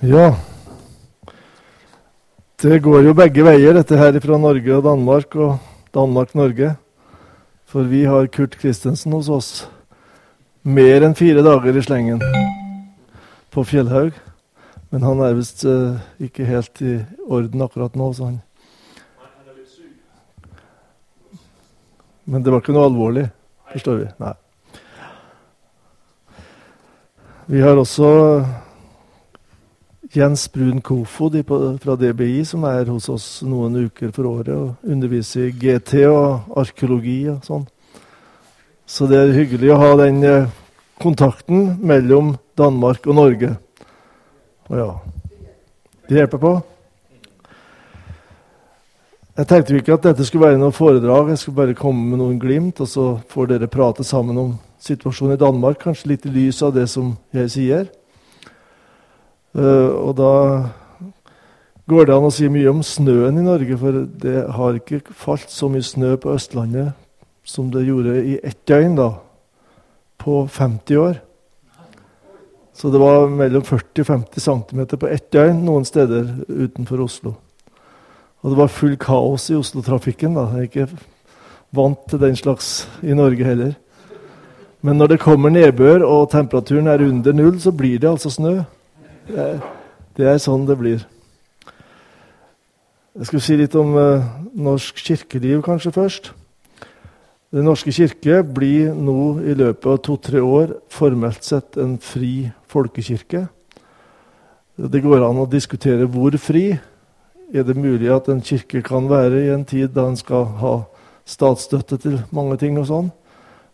Ja. 0.00 0.36
Det 2.62 2.76
går 2.78 3.02
jo 3.02 3.14
begge 3.18 3.42
veier, 3.42 3.74
dette 3.74 3.96
her 3.98 4.14
fra 4.22 4.36
Norge 4.38 4.76
og 4.76 4.84
Danmark 4.86 5.34
og 5.34 5.56
Danmark-Norge. 5.94 6.76
For 7.66 7.82
vi 7.82 8.04
har 8.06 8.28
Kurt 8.30 8.54
Kristensen 8.60 9.12
hos 9.12 9.28
oss 9.28 9.48
mer 10.62 11.02
enn 11.02 11.16
fire 11.18 11.42
dager 11.42 11.74
i 11.74 11.82
slengen 11.82 12.22
på 13.50 13.64
Fjellhaug. 13.66 14.14
Men 14.94 15.02
han 15.02 15.24
er 15.26 15.34
visst 15.34 15.66
uh, 15.66 15.98
ikke 16.22 16.46
helt 16.46 16.78
i 16.78 17.00
orden 17.26 17.66
akkurat 17.66 17.98
nå, 17.98 18.12
så 18.14 18.30
han 18.30 18.38
Men 22.28 22.44
det 22.44 22.52
var 22.52 22.60
ikke 22.60 22.76
noe 22.76 22.86
alvorlig, 22.86 23.26
forstår 23.72 24.00
vi. 24.04 24.08
Nei. 24.20 24.32
Vi 27.48 27.62
har 27.64 27.80
også 27.80 28.10
Jens 30.12 30.46
Brun 30.52 30.80
Kofod 30.80 31.34
fra 31.82 31.96
DBI, 31.96 32.44
som 32.44 32.62
er 32.64 32.88
hos 32.88 33.08
oss 33.12 33.26
noen 33.44 33.74
uker 33.88 34.08
for 34.16 34.24
året 34.30 34.54
og 34.54 34.88
underviser 34.88 35.50
i 35.50 35.52
GT 35.52 36.06
og 36.08 36.54
arkeologi 36.56 37.26
og 37.28 37.44
sånn. 37.44 37.66
Så 38.88 39.04
det 39.10 39.18
er 39.20 39.34
hyggelig 39.36 39.74
å 39.74 39.80
ha 39.82 39.90
den 40.00 40.22
eh, 40.24 40.48
kontakten 40.96 41.74
mellom 41.84 42.38
Danmark 42.56 43.04
og 43.04 43.18
Norge. 43.20 43.52
Og 44.72 44.80
ja 44.80 44.88
Det 46.08 46.16
hjelper 46.16 46.40
på. 46.40 46.54
Jeg 49.36 49.46
tenkte 49.46 49.76
ikke 49.76 49.98
at 49.98 50.06
dette 50.08 50.24
skulle 50.24 50.48
være 50.48 50.58
noe 50.62 50.72
foredrag. 50.72 51.34
Jeg 51.34 51.42
skulle 51.42 51.60
bare 51.60 51.76
komme 51.76 52.08
med 52.08 52.22
noen 52.22 52.40
glimt, 52.40 52.80
og 52.80 52.88
så 52.88 53.06
får 53.28 53.52
dere 53.52 53.68
prate 53.68 54.08
sammen 54.08 54.40
om 54.40 54.56
situasjonen 54.80 55.36
i 55.36 55.42
Danmark, 55.44 55.82
kanskje 55.84 56.14
litt 56.14 56.24
i 56.24 56.32
lys 56.32 56.62
av 56.64 56.72
det 56.72 56.88
som 56.88 57.12
jeg 57.36 57.52
sier. 57.52 57.88
Uh, 59.56 59.90
og 60.08 60.16
da 60.18 60.32
går 61.88 62.08
det 62.08 62.16
an 62.16 62.28
å 62.28 62.32
si 62.34 62.48
mye 62.52 62.68
om 62.70 62.82
snøen 62.84 63.40
i 63.40 63.46
Norge, 63.46 63.78
for 63.80 64.02
det 64.24 64.42
har 64.58 64.76
ikke 64.76 65.00
falt 65.16 65.48
så 65.52 65.70
mye 65.72 65.84
snø 65.84 66.16
på 66.20 66.34
Østlandet 66.34 66.92
som 67.48 67.70
det 67.72 67.86
gjorde 67.86 68.18
i 68.28 68.36
ett 68.44 68.60
døgn 68.68 68.98
da, 68.98 69.08
på 70.20 70.42
50 70.52 71.00
år. 71.00 71.20
Så 72.76 72.92
det 72.92 73.00
var 73.00 73.30
mellom 73.32 73.64
40 73.64 74.04
og 74.04 74.06
50 74.06 74.44
cm 74.44 74.82
på 75.00 75.08
ett 75.10 75.30
døgn 75.32 75.64
noen 75.66 75.86
steder 75.88 76.28
utenfor 76.46 77.00
Oslo. 77.08 77.32
Og 78.44 78.52
det 78.52 78.58
var 78.60 78.70
full 78.70 78.94
kaos 79.00 79.48
i 79.50 79.56
Oslo-trafikken. 79.58 80.36
da. 80.36 80.44
Jeg 80.52 80.58
er 80.58 80.68
ikke 80.68 80.88
vant 81.74 82.04
til 82.08 82.20
den 82.20 82.36
slags 82.36 82.86
i 83.02 83.16
Norge 83.16 83.44
heller. 83.44 83.72
Men 84.80 84.96
når 85.00 85.06
det 85.06 85.20
kommer 85.20 85.50
nedbør 85.50 86.04
og 86.06 86.30
temperaturen 86.30 86.86
er 86.86 87.02
under 87.02 87.32
null, 87.32 87.58
så 87.60 87.72
blir 87.72 87.98
det 87.98 88.10
altså 88.10 88.30
snø. 88.30 88.62
Det 89.28 90.24
er, 90.24 90.38
sånn 90.40 90.64
det 90.64 90.76
blir. 90.80 91.02
Jeg 93.18 93.28
skal 93.28 93.42
si 93.44 93.56
litt 93.58 93.74
om 93.76 93.92
uh, 93.98 94.24
norsk 94.56 95.00
kirkeliv 95.04 95.60
kanskje 95.66 95.92
først. 95.92 96.30
Den 97.52 97.66
norske 97.68 97.92
kirke 97.92 98.40
blir 98.44 98.94
nå 98.96 99.40
i 99.44 99.56
løpet 99.56 99.88
av 99.88 100.00
to-tre 100.04 100.40
år 100.40 100.74
formelt 100.92 101.44
sett 101.44 101.76
en 101.80 101.96
fri 102.00 102.48
folkekirke. 102.72 103.46
Det 104.78 105.00
går 105.04 105.24
an 105.26 105.42
å 105.42 105.48
diskutere 105.50 106.08
hvor 106.08 106.36
fri. 106.40 106.70
Er 107.52 107.64
det 107.68 107.76
mulig 107.76 108.08
at 108.12 108.28
en 108.32 108.40
kirke 108.44 108.80
kan 108.84 109.08
være 109.10 109.42
i 109.44 109.52
en 109.52 109.64
tid 109.68 109.92
da 109.96 110.06
en 110.08 110.16
skal 110.16 110.44
ha 110.60 110.74
statsstøtte 111.28 111.98
til 112.00 112.20
mange 112.32 112.56
ting 112.60 112.80
og 112.80 112.88
sånn? 112.88 113.12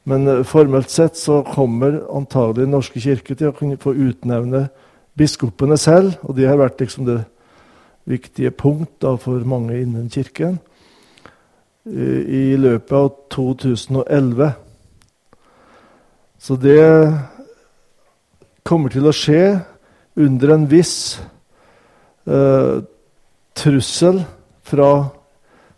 Men 0.03 0.27
uh, 0.27 0.43
formelt 0.43 0.91
sett 0.91 1.15
så 1.21 1.45
kommer 1.47 2.03
antagelig 2.11 2.67
Den 2.67 2.75
norske 2.75 3.03
kirke 3.03 3.39
til 3.39 3.53
å 3.53 3.57
kunne 3.57 3.79
få 3.79 3.95
utnevne 3.95 4.67
biskopene 5.19 5.79
selv, 5.79 6.17
og 6.23 6.37
de 6.37 6.47
har 6.49 6.59
vært 6.61 6.81
liksom 6.83 7.07
det 7.09 7.21
viktige 8.05 8.51
punkt 8.51 8.97
da, 9.03 9.15
for 9.21 9.45
mange 9.49 9.79
innen 9.81 10.11
kirken, 10.13 10.59
i 11.85 12.57
løpet 12.57 12.97
av 12.97 13.11
2011. 13.33 14.53
Så 16.41 16.57
det 16.61 16.85
kommer 18.65 18.93
til 18.93 19.09
å 19.09 19.13
skje 19.13 19.61
under 20.21 20.55
en 20.55 20.65
viss 20.71 21.21
eh, 22.29 22.81
trussel 23.57 24.23
fra 24.65 24.91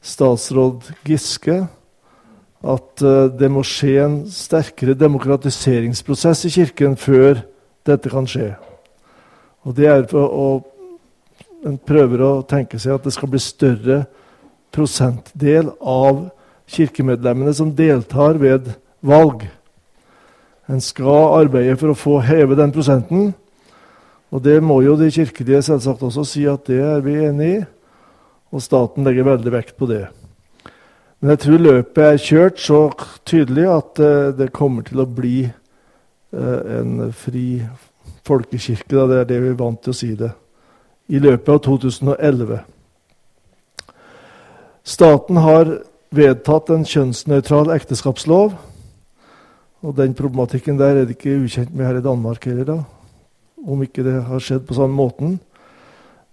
statsråd 0.06 0.92
Giske 1.06 1.64
at 2.66 3.02
eh, 3.02 3.26
det 3.38 3.50
må 3.52 3.64
skje 3.66 3.96
en 4.04 4.16
sterkere 4.30 4.96
demokratiseringsprosess 4.98 6.46
i 6.46 6.54
Kirken 6.58 6.96
før 7.00 7.42
dette 7.86 8.10
kan 8.12 8.28
skje. 8.30 8.54
Og 9.66 9.74
det 9.74 9.90
er 9.90 10.08
for 10.10 10.30
å 10.30 10.48
En 11.66 11.78
prøver 11.82 12.20
å 12.22 12.44
tenke 12.46 12.78
seg 12.78 12.92
at 12.94 13.06
det 13.08 13.10
skal 13.10 13.30
bli 13.32 13.40
større 13.42 13.96
prosentdel 14.70 15.72
av 15.80 16.20
kirkemedlemmene 16.70 17.54
som 17.56 17.72
deltar 17.74 18.38
ved 18.38 18.68
valg. 19.02 19.40
En 20.70 20.78
skal 20.84 21.40
arbeide 21.40 21.74
for 21.80 21.90
å 21.90 21.98
få 21.98 22.20
heve 22.22 22.54
den 22.60 22.70
prosenten. 22.76 23.32
Og 24.30 24.44
det 24.44 24.60
må 24.62 24.80
jo 24.84 24.94
de 25.00 25.08
kirkelige 25.10 25.64
selvsagt 25.68 26.04
også 26.06 26.26
si 26.28 26.44
at 26.50 26.66
det 26.70 26.78
er 26.82 27.02
vi 27.02 27.16
enig 27.24 27.50
i. 27.56 27.58
Og 28.54 28.62
staten 28.62 29.06
legger 29.06 29.26
veldig 29.26 29.56
vekt 29.56 29.74
på 29.80 29.88
det. 29.90 30.04
Men 31.18 31.34
jeg 31.34 31.42
tror 31.46 31.66
løpet 31.66 32.02
er 32.04 32.22
kjørt 32.22 32.62
så 32.62 32.80
tydelig 33.26 33.66
at 33.72 34.02
uh, 34.02 34.30
det 34.36 34.52
kommer 34.54 34.86
til 34.86 35.02
å 35.02 35.08
bli 35.08 35.48
uh, 35.48 36.60
en 36.78 37.10
fri 37.10 37.62
folkekirke. 38.26 38.92
Da. 38.92 39.06
Det 39.10 39.20
er 39.20 39.28
det 39.30 39.42
vi 39.42 39.52
er 39.52 39.60
vant 39.60 39.80
til 39.82 39.94
å 39.94 39.98
si 39.98 40.12
det. 40.18 40.32
I 41.08 41.22
løpet 41.22 41.52
av 41.54 41.62
2011. 41.66 42.60
Staten 44.86 45.38
har 45.42 45.70
vedtatt 46.14 46.70
en 46.74 46.86
kjønnsnøytral 46.86 47.72
ekteskapslov. 47.74 48.54
Og 49.86 49.96
den 49.98 50.14
problematikken 50.18 50.78
der 50.78 51.02
er 51.02 51.06
det 51.06 51.18
ikke 51.18 51.38
ukjent 51.44 51.74
med 51.74 51.86
her 51.86 52.00
i 52.00 52.04
Danmark 52.04 52.46
heller, 52.48 52.66
da. 52.66 52.78
Om 53.66 53.82
ikke 53.82 54.04
det 54.06 54.20
har 54.28 54.42
skjedd 54.42 54.66
på 54.66 54.76
samme 54.78 54.94
måten. 54.98 55.38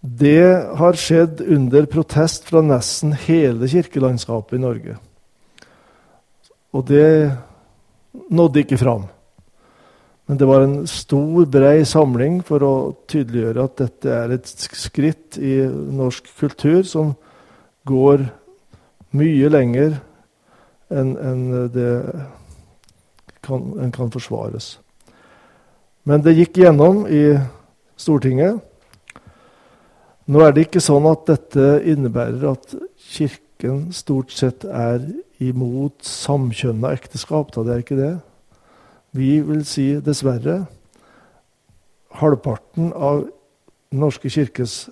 Det 0.04 0.76
har 0.78 1.00
skjedd 1.00 1.42
under 1.48 1.86
protest 1.88 2.50
fra 2.50 2.62
nesten 2.66 3.14
hele 3.26 3.70
kirkelandskapet 3.72 4.58
i 4.58 4.62
Norge. 4.62 4.98
Og 6.74 6.86
det 6.90 7.32
nådde 8.34 8.66
ikke 8.66 8.82
fram. 8.82 9.08
Men 10.26 10.40
det 10.40 10.48
var 10.48 10.64
en 10.64 10.88
stor, 10.88 11.46
brei 11.52 11.84
samling 11.88 12.40
for 12.48 12.64
å 12.64 12.74
tydeliggjøre 13.12 13.66
at 13.68 13.82
dette 13.82 14.14
er 14.16 14.36
et 14.38 14.48
skritt 14.48 15.38
i 15.38 15.58
norsk 15.68 16.30
kultur 16.40 16.84
som 16.88 17.12
går 17.88 18.24
mye 19.14 19.52
lenger 19.52 20.00
enn 20.94 21.12
en 21.20 21.44
det 21.74 21.92
kan, 23.44 23.66
en 23.84 23.92
kan 23.92 24.12
forsvares. 24.14 24.78
Men 26.08 26.24
det 26.24 26.38
gikk 26.38 26.62
gjennom 26.64 27.04
i 27.08 27.36
Stortinget. 28.00 28.62
Nå 30.32 30.42
er 30.44 30.54
det 30.56 30.68
ikke 30.68 30.84
sånn 30.84 31.06
at 31.10 31.28
dette 31.28 31.68
innebærer 31.92 32.46
at 32.54 32.76
Kirken 33.14 33.90
stort 33.96 34.32
sett 34.32 34.64
er 34.64 35.04
imot 35.44 36.04
samkjønna 36.08 36.94
ekteskap. 36.96 37.52
Da. 37.56 37.64
Det 37.68 37.74
er 37.76 37.84
ikke 37.84 38.00
det. 38.00 38.14
Vi 39.14 39.38
vil 39.46 39.62
si 39.66 39.92
dessverre 40.02 40.64
halvparten 42.18 42.90
av 42.98 43.28
Norske 43.94 44.30
kirkes 44.34 44.88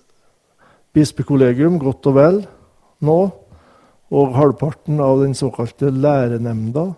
bispekollegium 0.94 1.80
godt 1.82 2.06
og 2.12 2.18
vel 2.18 2.38
nå, 3.02 3.20
og 4.12 4.36
halvparten 4.36 5.00
av 5.02 5.24
den 5.24 5.34
såkalte 5.38 5.90
lærenemnda 5.90 6.92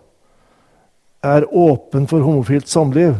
er 1.24 1.46
åpen 1.48 2.04
for 2.10 2.26
homofilt 2.26 2.68
samliv. 2.68 3.16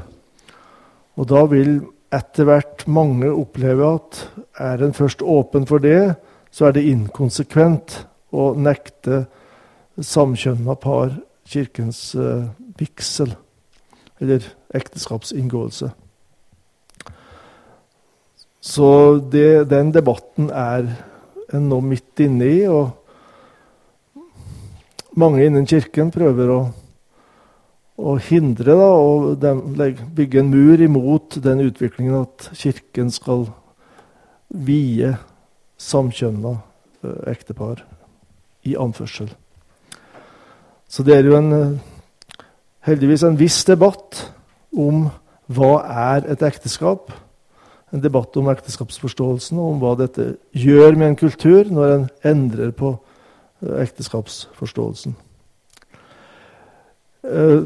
Og 1.17 1.31
da 1.31 1.47
vil 1.49 1.79
etter 2.13 2.45
hvert 2.51 2.85
mange 2.85 3.31
oppleve 3.33 3.89
at 3.95 4.21
er 4.61 4.85
en 4.85 4.93
først 4.93 5.25
åpen 5.25 5.65
for 5.71 5.81
det, 5.81 6.19
så 6.53 6.69
er 6.69 6.77
det 6.77 6.85
inkonsekvent 6.91 8.03
å 8.37 8.50
nekte 8.59 9.25
samkjønna 9.97 10.77
par 10.77 11.17
kirkens 11.49 12.11
uh, 12.19 12.50
vigsel 12.77 13.33
eller 14.20 14.46
ekteskapsinngåelse. 14.75 15.90
Så 18.64 18.88
det, 19.32 19.69
den 19.70 19.90
debatten 19.93 20.49
er 20.50 20.87
en 21.52 21.69
nå 21.69 21.81
midt 21.84 22.20
inne 22.25 22.46
i, 22.49 22.62
og 22.70 22.90
mange 25.20 25.44
innen 25.44 25.69
Kirken 25.69 26.11
prøver 26.14 26.50
å, 26.50 26.61
å 28.00 28.16
hindre 28.31 28.78
da, 28.78 28.88
og 28.96 29.44
bygge 30.16 30.40
en 30.40 30.50
mur 30.50 30.81
imot 30.81 31.37
den 31.44 31.61
utviklingen 31.66 32.22
at 32.22 32.49
Kirken 32.56 33.12
skal 33.14 33.46
vie 34.49 35.12
samkjønna 35.81 36.55
eh, 37.05 37.20
ektepar 37.34 37.84
i 38.64 38.76
anførsel. 38.81 39.28
Så 40.88 41.02
det 41.05 41.19
er 41.19 41.28
jo 41.28 41.37
en 41.37 41.52
eh, 41.52 41.94
heldigvis 42.85 43.25
en 43.25 43.39
viss 43.39 43.63
debatt 43.67 44.27
om 44.75 45.09
hva 45.53 45.75
er 46.15 46.33
et 46.33 46.43
ekteskap. 46.43 47.13
en 47.95 48.03
debatt 48.03 48.37
om 48.37 48.49
ekteskapsforståelsen 48.51 49.59
og 49.59 49.69
om 49.71 49.77
hva 49.79 49.93
dette 49.95 50.33
gjør 50.51 50.97
med 50.99 51.13
en 51.13 51.17
kultur 51.17 51.69
når 51.71 51.93
en 51.93 52.07
endrer 52.27 52.73
på 52.75 52.89
eh, 53.63 53.77
ekteskapsforståelsen. 53.85 55.15
Eh, 57.23 57.61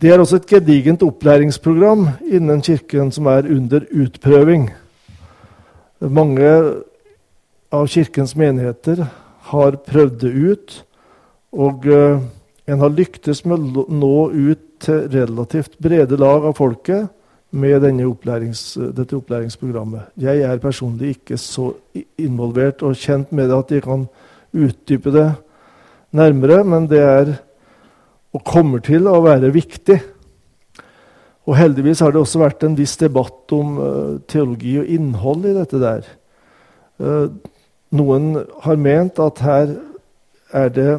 det 0.00 0.12
er 0.12 0.22
også 0.22 0.38
et 0.38 0.46
gedigent 0.46 1.02
opplæringsprogram 1.02 2.06
innen 2.30 2.62
Kirken 2.62 3.10
som 3.10 3.26
er 3.26 3.50
under 3.50 3.82
utprøving. 3.90 4.70
Mange 5.98 6.52
av 7.72 7.90
Kirkens 7.90 8.36
menigheter 8.36 9.02
har 9.50 9.76
prøvd 9.82 10.14
det 10.22 10.30
ut, 10.30 10.78
og 11.52 11.90
eh, 11.90 12.22
en 12.70 12.82
har 12.82 12.92
lyktes 12.94 13.42
med 13.48 13.78
å 13.78 13.86
nå 13.90 14.16
ut 14.30 14.66
til 14.84 15.08
relativt 15.12 15.74
brede 15.82 16.18
lag 16.20 16.46
av 16.46 16.56
folket 16.58 17.10
med 17.50 17.82
opplærings, 18.06 18.78
dette 18.94 19.16
opplæringsprogrammet. 19.18 20.12
Jeg 20.22 20.44
er 20.46 20.62
personlig 20.62 21.16
ikke 21.16 21.38
så 21.40 21.72
involvert 22.20 22.84
og 22.86 22.94
kjent 22.94 23.32
med 23.34 23.50
det 23.50 23.58
at 23.58 23.74
jeg 23.74 23.84
kan 23.88 24.06
utdype 24.54 25.10
det 25.10 25.26
nærmere, 26.14 26.62
men 26.64 26.86
det 26.90 27.02
er 27.02 27.32
og 28.30 28.44
kommer 28.46 28.78
til 28.78 29.08
å 29.10 29.18
være 29.24 29.50
viktig. 29.50 29.98
Og 31.50 31.56
heldigvis 31.58 32.02
har 32.04 32.14
det 32.14 32.20
også 32.20 32.44
vært 32.44 32.62
en 32.62 32.76
viss 32.78 32.94
debatt 33.00 33.50
om 33.56 33.78
uh, 33.80 34.18
teologi 34.30 34.76
og 34.78 34.90
innhold 34.94 35.48
i 35.50 35.54
dette 35.56 35.80
der. 35.82 36.06
Uh, 37.02 37.26
noen 37.90 38.36
har 38.62 38.78
ment 38.78 39.18
at 39.18 39.42
her 39.42 39.72
er 40.54 40.70
det 40.76 40.92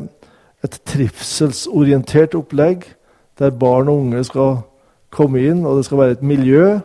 et 0.66 0.78
trivselsorientert 0.86 2.36
opplegg, 2.38 2.86
der 3.40 3.54
barn 3.58 3.90
og 3.90 4.04
unge 4.06 4.24
skal 4.28 4.62
komme 5.14 5.42
inn, 5.44 5.66
og 5.66 5.80
det 5.80 5.88
skal 5.88 6.02
være 6.02 6.18
et 6.18 6.26
miljø, 6.26 6.80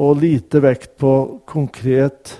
og 0.00 0.20
lite 0.22 0.62
vekt 0.62 0.94
på 1.00 1.12
konkret 1.50 2.38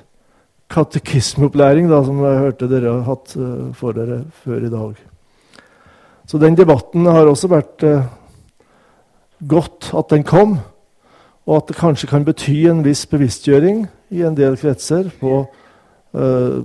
katekismeopplæring, 0.70 1.90
da, 1.90 1.99
som 2.06 2.22
jeg 2.22 2.43
hørte 2.44 2.69
dere 2.70 2.94
har 2.94 3.06
hatt 3.08 3.34
uh, 3.37 3.70
for 3.76 3.96
dere 3.96 4.22
før 4.44 4.67
i 4.67 4.72
dag. 4.72 5.00
Så 6.31 6.38
den 6.38 6.55
debatten 6.55 7.08
har 7.11 7.26
også 7.26 7.50
vært 7.50 7.82
uh, 7.82 8.06
godt 9.50 9.90
at 9.99 10.12
den 10.14 10.25
kom, 10.25 10.61
og 11.49 11.56
at 11.56 11.73
det 11.73 11.81
kanskje 11.81 12.11
kan 12.12 12.25
bety 12.25 12.62
en 12.70 12.84
viss 12.87 13.02
bevisstgjøring 13.11 13.82
i 14.14 14.23
en 14.23 14.37
del 14.38 14.55
kretser 14.61 15.11
på 15.19 15.43
uh, 16.14 16.62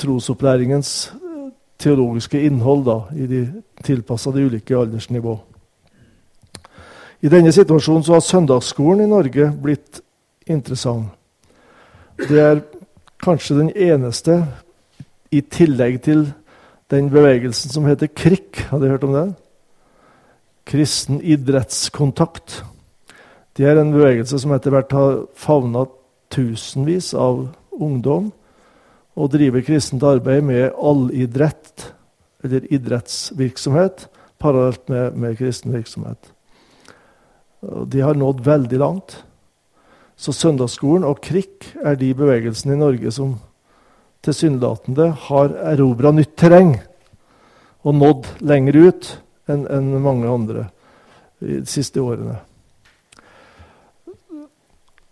trosopplæringens 0.00 1.14
teologiske 1.80 2.40
innhold 2.46 2.84
da, 2.86 2.98
i 3.16 3.26
de 3.26 3.44
tilpassa 3.84 4.32
de 4.34 4.44
ulike 4.44 4.76
aldersnivå. 4.76 5.38
I 7.20 7.28
denne 7.28 7.52
situasjonen 7.52 8.04
så 8.04 8.16
har 8.16 8.24
søndagsskolen 8.24 9.04
i 9.04 9.10
Norge 9.10 9.50
blitt 9.62 10.00
interessant. 10.48 11.12
Det 12.20 12.40
er 12.40 12.62
kanskje 13.20 13.58
den 13.58 13.70
eneste, 13.76 14.42
i 15.30 15.40
tillegg 15.46 16.00
til 16.02 16.24
den 16.90 17.06
bevegelsen 17.12 17.70
som 17.70 17.84
heter 17.86 18.10
KRIK. 18.10 18.64
Har 18.70 18.80
dere 18.82 18.96
hørt 18.96 19.04
om 19.06 19.12
den? 19.14 19.28
Kristen 20.66 21.20
idrettskontakt. 21.22 22.64
Det 23.56 23.68
er 23.68 23.78
en 23.78 23.92
bevegelse 23.94 24.40
som 24.42 24.50
etter 24.56 24.74
hvert 24.74 24.92
har 24.96 25.20
favna 25.38 25.84
tusenvis 26.34 27.12
av 27.14 27.44
ungdom 27.78 28.32
og 29.18 29.32
driver 29.32 29.64
kristent 29.66 30.04
arbeid 30.06 30.44
med 30.46 30.70
allidrett, 30.76 31.90
eller 32.44 32.66
idrettsvirksomhet, 32.72 34.06
parallelt 34.40 34.88
med, 34.88 35.16
med 35.16 35.38
kristen 35.38 35.74
virksomhet. 35.74 36.32
De 37.60 38.00
har 38.00 38.16
nådd 38.16 38.40
veldig 38.46 38.78
langt. 38.80 39.18
Så 40.16 40.32
Søndagsskolen 40.36 41.04
og 41.08 41.20
krikk 41.24 41.68
er 41.84 41.98
de 42.00 42.12
bevegelsene 42.16 42.76
i 42.76 42.80
Norge 42.80 43.12
som 43.12 43.36
tilsynelatende 44.24 45.10
har 45.28 45.52
erobra 45.72 46.12
nytt 46.12 46.34
terreng 46.40 46.74
og 47.84 47.96
nådd 47.96 48.28
lenger 48.44 48.76
ut 48.76 49.10
enn 49.50 49.64
en 49.72 49.94
mange 50.04 50.28
andre 50.28 50.66
de 51.40 51.62
siste 51.68 52.02
årene. 52.04 52.36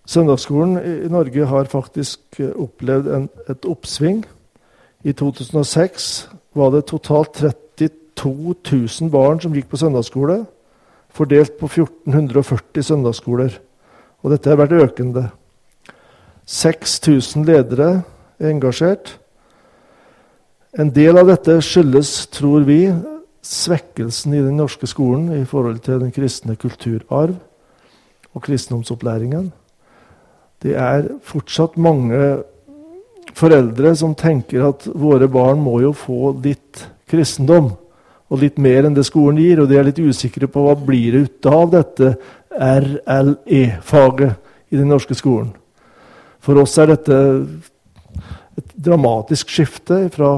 Søndagsskolen 0.08 0.78
i 0.80 1.08
Norge 1.12 1.46
har 1.46 1.68
faktisk 1.68 2.40
eh, 2.40 2.54
opplevd 2.56 3.10
en, 3.12 3.28
et 3.50 3.66
oppsving. 3.68 4.22
I 5.04 5.12
2006 5.12 6.28
var 6.56 6.72
det 6.72 6.86
totalt 6.88 7.36
32 7.36 8.54
000 8.72 9.10
barn 9.12 9.40
som 9.40 9.52
gikk 9.54 9.68
på 9.68 9.80
søndagsskole, 9.80 10.40
fordelt 11.12 11.58
på 11.60 11.68
1440 11.68 12.88
søndagsskoler. 12.88 13.60
Og 14.24 14.32
dette 14.32 14.50
har 14.50 14.58
vært 14.58 14.74
økende. 14.80 15.28
6000 16.48 17.44
ledere 17.44 18.02
er 18.40 18.50
engasjert. 18.50 19.18
En 20.78 20.88
del 20.94 21.20
av 21.20 21.28
dette 21.28 21.60
skyldes, 21.64 22.26
tror 22.32 22.64
vi, 22.64 22.88
svekkelsen 23.44 24.34
i 24.34 24.42
den 24.42 24.56
norske 24.56 24.88
skolen 24.88 25.30
i 25.36 25.44
forhold 25.48 25.84
til 25.84 26.00
den 26.00 26.12
kristne 26.12 26.56
kulturarv 26.56 27.36
og 28.34 28.42
kristendomsopplæringen. 28.44 29.52
Det 30.62 30.74
er 30.74 31.06
fortsatt 31.26 31.76
mange 31.78 32.18
foreldre 33.38 33.92
som 33.98 34.16
tenker 34.18 34.64
at 34.72 34.88
våre 34.90 35.28
barn 35.30 35.60
må 35.62 35.78
jo 35.84 35.92
få 35.94 36.32
litt 36.42 36.86
kristendom. 37.10 37.72
Og 38.28 38.42
litt 38.42 38.58
mer 38.60 38.84
enn 38.84 38.96
det 38.96 39.06
skolen 39.08 39.38
gir. 39.40 39.62
Og 39.62 39.70
de 39.70 39.78
er 39.78 39.86
litt 39.88 40.02
usikre 40.02 40.50
på 40.50 40.66
hva 40.66 40.74
blir 40.76 41.14
det 41.14 41.22
ut 41.28 41.48
av 41.48 41.70
dette 41.72 42.12
RLE-faget 42.58 44.34
i 44.74 44.76
den 44.76 44.90
norske 44.90 45.16
skolen. 45.16 45.54
For 46.44 46.58
oss 46.60 46.76
er 46.80 46.92
dette 46.92 47.16
et 48.58 48.70
dramatisk 48.74 49.50
skifte 49.54 50.08
fra 50.12 50.32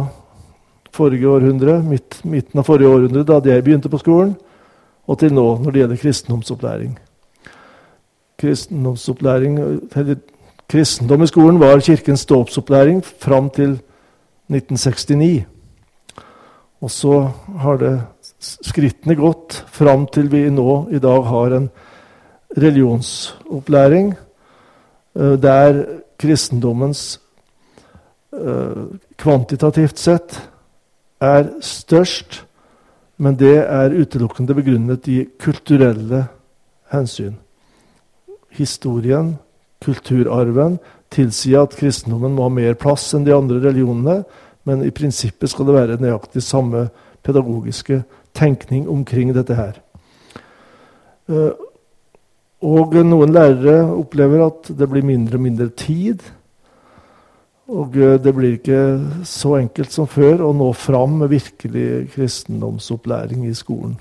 forrige 0.95 1.29
århundre, 1.31 1.79
midt, 1.87 2.21
midten 2.29 2.61
av 2.61 2.67
forrige 2.69 2.91
århundre, 2.91 3.25
da 3.25 3.41
jeg 3.47 3.65
begynte 3.65 3.91
på 3.91 4.01
skolen, 4.03 4.35
og 5.09 5.19
til 5.23 5.33
nå 5.35 5.47
når 5.63 5.71
det 5.71 5.81
gjelder 5.81 6.03
kristendomsopplæring 6.03 6.99
kristendomsopplæring 8.41 9.59
eller 9.61 10.21
Kristendom 10.71 11.25
i 11.25 11.27
skolen 11.27 11.57
var 11.59 11.81
Kirkens 11.83 12.23
dåpsopplæring 12.31 13.01
fram 13.03 13.49
til 13.51 13.73
1969. 14.51 15.43
Og 16.81 16.91
så 16.91 17.17
har 17.59 17.81
det 17.81 17.95
skrittene 18.39 19.17
gått 19.19 19.65
fram 19.75 20.07
til 20.15 20.31
vi 20.31 20.45
nå 20.51 20.87
i 20.95 21.01
dag 21.03 21.27
har 21.27 21.57
en 21.57 21.67
religionsopplæring 22.55 24.15
eh, 24.15 25.35
der 25.43 25.83
kristendommens 26.23 27.19
eh, 28.33 28.87
kvantitativt 29.19 29.99
sett 29.99 30.39
er 31.21 31.51
størst, 31.61 32.45
men 33.19 33.35
det 33.37 33.59
er 33.67 33.99
utelukkende 33.99 34.55
begrunnet 34.55 35.09
i 35.11 35.25
kulturelle 35.39 36.29
hensyn 36.95 37.35
historien, 38.61 39.35
kulturarven, 39.85 40.79
tilsier 41.11 41.65
at 41.65 41.77
kristendommen 41.79 42.37
må 42.37 42.47
ha 42.47 42.53
mer 42.53 42.77
plass 42.79 43.09
enn 43.17 43.27
de 43.27 43.35
andre 43.35 43.61
religionene. 43.65 44.23
Men 44.69 44.85
i 44.85 44.93
prinsippet 44.95 45.51
skal 45.51 45.67
det 45.69 45.77
være 45.77 46.01
nøyaktig 46.03 46.43
samme 46.45 46.89
pedagogiske 47.27 48.03
tenkning 48.37 48.89
omkring 48.89 49.33
dette 49.35 49.57
her. 49.57 49.81
Eh, 51.31 51.67
og 52.61 52.95
noen 53.09 53.33
lærere 53.33 53.87
opplever 53.97 54.45
at 54.45 54.69
det 54.77 54.89
blir 54.91 55.07
mindre 55.07 55.41
og 55.41 55.45
mindre 55.47 55.71
tid. 55.73 56.21
Og 57.71 57.97
eh, 57.97 58.19
det 58.21 58.35
blir 58.37 58.59
ikke 58.59 58.83
så 59.29 59.57
enkelt 59.61 59.95
som 59.95 60.09
før 60.11 60.45
å 60.49 60.53
nå 60.57 60.71
fram 60.77 61.21
med 61.23 61.33
virkelig 61.33 62.11
kristendomsopplæring 62.15 63.47
i 63.49 63.57
skolen. 63.57 63.97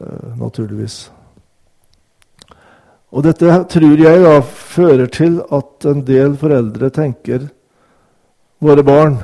Eh, 0.00 0.28
naturligvis. 0.40 1.08
Og 3.10 3.26
dette 3.26 3.56
tror 3.72 3.98
jeg 3.98 4.22
da 4.22 4.36
fører 4.44 5.10
til 5.10 5.40
at 5.50 5.86
en 5.90 6.04
del 6.06 6.36
foreldre 6.38 6.92
tenker 6.94 7.48
våre 8.62 8.84
barn 8.86 9.18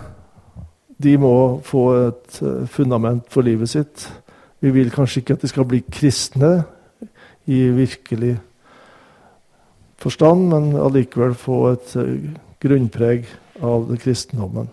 de 1.02 1.12
må 1.20 1.60
få 1.64 1.82
et 2.06 2.38
eh, 2.40 2.64
fundament 2.72 3.26
for 3.32 3.44
livet 3.44 3.68
sitt. 3.68 4.06
Vi 4.64 4.72
vil 4.72 4.90
kanskje 4.90 5.20
ikke 5.20 5.36
at 5.36 5.44
de 5.44 5.50
skal 5.50 5.68
bli 5.68 5.82
kristne 5.92 6.52
i 7.46 7.66
virkelig 7.76 8.38
forstand, 10.00 10.48
men 10.48 10.72
allikevel 10.80 11.36
få 11.36 11.60
et 11.74 11.92
eh, 12.00 12.30
grunnpreg 12.64 13.28
av 13.60 13.92
kristendommen. 14.00 14.72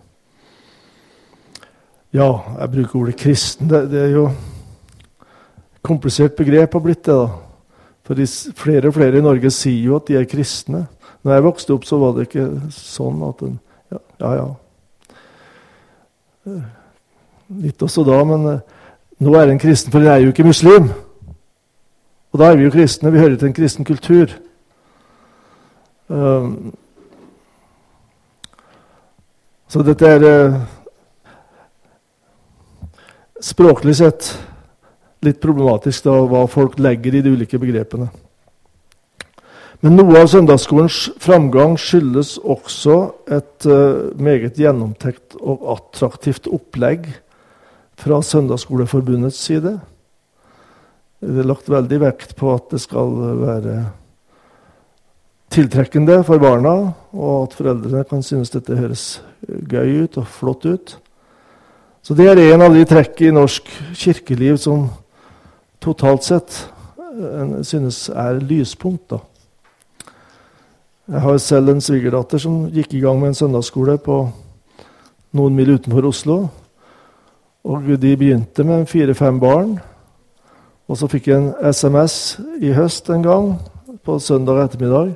Ja, 2.14 2.30
jeg 2.62 2.72
bruker 2.78 3.00
ordet 3.02 3.20
kristen. 3.20 3.68
Det, 3.68 3.88
det 3.92 4.04
er 4.06 4.12
jo 4.14 4.28
et 4.30 5.84
komplisert 5.84 6.38
begrep 6.40 6.78
har 6.78 6.86
blitt 6.86 7.04
det. 7.06 7.18
da. 7.20 7.53
For 8.04 8.20
flere 8.60 8.90
og 8.90 8.98
flere 8.98 9.18
i 9.18 9.24
Norge 9.24 9.52
sier 9.54 9.88
jo 9.88 9.96
at 9.96 10.10
de 10.10 10.18
er 10.20 10.28
kristne. 10.28 10.86
Når 11.24 11.34
jeg 11.34 11.46
vokste 11.46 11.76
opp, 11.76 11.86
så 11.88 12.00
var 12.02 12.18
det 12.18 12.28
ikke 12.28 12.50
sånn 12.76 13.24
at 13.30 13.46
en 13.48 13.60
Ja, 13.94 14.00
ja. 14.20 14.32
ja. 14.40 14.48
Eh, 16.50 16.64
litt 17.64 17.84
også 17.86 18.04
da, 18.08 18.18
men 18.28 18.48
eh, 18.50 18.62
nå 19.24 19.36
er 19.38 19.52
en 19.52 19.62
kristen, 19.62 19.92
for 19.94 20.02
en 20.02 20.12
er 20.12 20.24
jo 20.24 20.34
ikke 20.34 20.48
muslim. 20.48 20.90
Og 22.34 22.42
da 22.42 22.50
er 22.50 22.58
vi 22.58 22.66
jo 22.66 22.74
kristne. 22.74 23.12
Vi 23.14 23.22
hører 23.22 23.38
til 23.38 23.52
en 23.52 23.56
kristen 23.56 23.86
kultur. 23.86 24.34
Um, 26.08 26.74
så 29.70 29.84
dette 29.86 30.10
er 30.10 30.26
uh, 30.28 30.58
språklig 33.42 33.96
sett 34.02 34.34
litt 35.26 35.42
problematisk 35.44 36.06
da, 36.08 36.18
hva 36.28 36.46
folk 36.52 36.78
legger 36.82 37.18
i 37.18 37.24
de 37.24 37.34
ulike 37.34 37.60
begrepene. 37.62 38.10
Men 39.84 39.98
noe 40.00 40.22
av 40.22 40.30
søndagsskolens 40.32 41.10
framgang 41.20 41.74
skyldes 41.82 42.38
også 42.40 42.98
et 43.36 43.68
uh, 43.68 44.14
meget 44.16 44.56
gjennomtenkt 44.56 45.36
og 45.44 45.66
attraktivt 45.74 46.48
opplegg 46.48 47.10
fra 48.00 48.22
Søndagsskoleforbundets 48.24 49.42
side. 49.44 49.76
Det 51.20 51.44
er 51.44 51.50
lagt 51.50 51.68
veldig 51.72 52.00
vekt 52.04 52.38
på 52.40 52.54
at 52.56 52.72
det 52.72 52.80
skal 52.84 53.12
være 53.42 53.76
tiltrekkende 55.54 56.22
for 56.26 56.42
barna, 56.42 56.94
og 57.12 57.50
at 57.50 57.60
foreldrene 57.60 58.08
kan 58.08 58.24
synes 58.26 58.56
dette 58.56 58.80
høres 58.80 59.06
gøy 59.46 60.06
ut 60.08 60.18
og 60.20 60.28
flott 60.32 60.66
ut. 60.66 60.98
Så 62.04 62.16
det 62.18 62.32
er 62.32 62.40
en 62.42 62.64
av 62.66 62.74
de 62.76 62.84
trekk 62.88 63.22
i 63.24 63.36
norsk 63.36 63.68
kirkeliv 64.00 64.58
som 64.60 64.90
totalt 65.84 66.26
sett 66.26 66.58
eh, 66.98 67.60
synes 67.68 68.08
er 68.10 68.40
lyspunkt. 68.40 69.10
da. 69.12 69.20
Jeg 71.08 71.22
har 71.22 71.38
selv 71.38 71.70
en 71.70 71.82
svigerdatter 71.84 72.40
som 72.40 72.70
gikk 72.72 72.94
i 72.96 73.02
gang 73.04 73.20
med 73.20 73.34
en 73.34 73.42
søndagsskole 73.42 73.98
på 74.00 74.22
noen 75.36 75.56
mil 75.56 75.74
utenfor 75.76 76.08
Oslo. 76.08 76.38
Og 77.64 77.90
De 78.00 78.16
begynte 78.18 78.64
med 78.64 78.88
fire-fem 78.88 79.40
barn. 79.40 79.78
Og 80.88 80.98
så 81.00 81.08
fikk 81.12 81.28
jeg 81.28 81.42
en 81.42 81.74
SMS 81.74 82.40
i 82.62 82.72
høst 82.76 83.10
en 83.10 83.24
gang, 83.24 83.54
på 84.04 84.18
søndag 84.20 84.66
ettermiddag. 84.66 85.14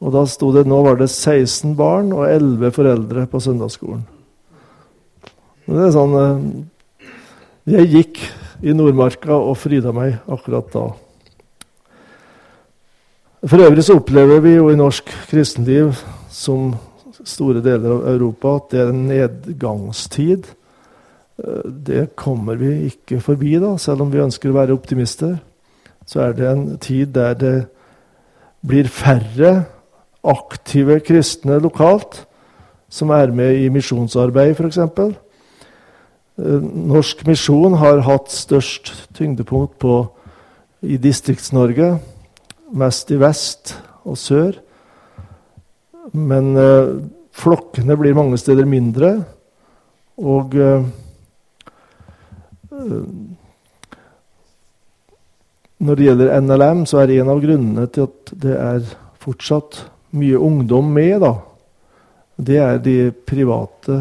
Og 0.00 0.12
da 0.12 0.24
sto 0.28 0.48
det 0.52 0.64
nå 0.68 0.78
var 0.84 0.96
det 0.96 1.10
16 1.10 1.74
barn 1.76 2.12
og 2.16 2.24
11 2.28 2.72
foreldre 2.72 3.26
på 3.28 3.40
søndagsskolen. 3.44 4.06
Det 5.68 5.84
er 5.84 5.92
sånn 5.94 6.14
eh, 6.18 6.46
Jeg 7.76 7.90
gikk 7.92 8.22
i 8.60 8.74
Nordmarka 8.76 9.32
og 9.34 9.56
fryda 9.60 9.92
meg 9.96 10.18
akkurat 10.28 10.68
da. 10.74 10.84
For 13.48 13.64
øvrig 13.64 13.84
så 13.86 13.96
opplever 13.96 14.42
vi 14.44 14.54
jo 14.58 14.68
i 14.68 14.76
norsk 14.76 15.08
kristenliv, 15.30 15.94
som 16.28 16.74
store 17.24 17.62
deler 17.64 17.94
av 17.94 18.08
Europa, 18.12 18.56
at 18.58 18.72
det 18.72 18.80
er 18.80 18.90
en 18.92 19.06
nedgangstid. 19.08 20.50
Det 21.86 22.10
kommer 22.20 22.60
vi 22.60 22.90
ikke 22.90 23.20
forbi, 23.24 23.54
da, 23.62 23.76
selv 23.80 24.04
om 24.04 24.12
vi 24.12 24.20
ønsker 24.20 24.52
å 24.52 24.58
være 24.58 24.76
optimister. 24.76 25.38
Så 26.04 26.20
er 26.26 26.36
det 26.36 26.48
en 26.50 26.64
tid 26.82 27.14
der 27.16 27.36
det 27.40 27.54
blir 28.66 28.90
færre 28.92 29.62
aktive 30.20 30.98
kristne 31.00 31.56
lokalt 31.64 32.26
som 32.92 33.12
er 33.14 33.32
med 33.32 33.62
i 33.62 33.70
misjonsarbeid, 33.72 34.58
f.eks. 34.58 34.80
Eh, 36.40 36.62
norsk 36.62 37.26
misjon 37.28 37.74
har 37.76 38.00
hatt 38.06 38.32
størst 38.32 38.94
tyngdepunkt 39.16 39.76
på, 39.82 40.06
i 40.80 40.96
Distrikts-Norge 40.96 41.98
mest 42.72 43.10
i 43.12 43.18
vest 43.20 43.74
og 44.08 44.16
sør. 44.16 44.56
Men 46.16 46.54
eh, 46.56 46.94
flokkene 47.36 47.96
blir 48.00 48.16
mange 48.16 48.38
steder 48.40 48.68
mindre. 48.68 49.18
Og 50.20 50.56
eh, 50.56 50.88
eh 52.72 53.04
når 55.80 55.96
det 55.96 56.04
gjelder 56.04 56.40
NLM, 56.44 56.80
så 56.84 56.98
er 57.00 57.10
en 57.14 57.30
av 57.32 57.38
grunnene 57.40 57.86
til 57.88 58.04
at 58.04 58.32
det 58.42 58.52
er 58.52 58.82
fortsatt 59.16 59.78
mye 60.12 60.36
ungdom 60.36 60.90
med, 60.92 61.22
da, 61.22 61.30
det 62.36 62.58
er 62.60 62.82
de 62.84 62.96
private 63.24 63.96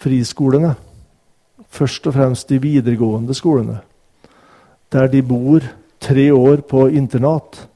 friskolene. 0.00 0.74
Først 1.68 2.06
og 2.06 2.14
fremst 2.14 2.48
de 2.48 2.60
videregående 2.62 3.34
skolene, 3.34 3.80
der 4.92 5.06
de 5.12 5.22
bor 5.22 5.64
tre 6.00 6.34
år 6.34 6.62
på 6.68 6.86
internat. 6.86 7.68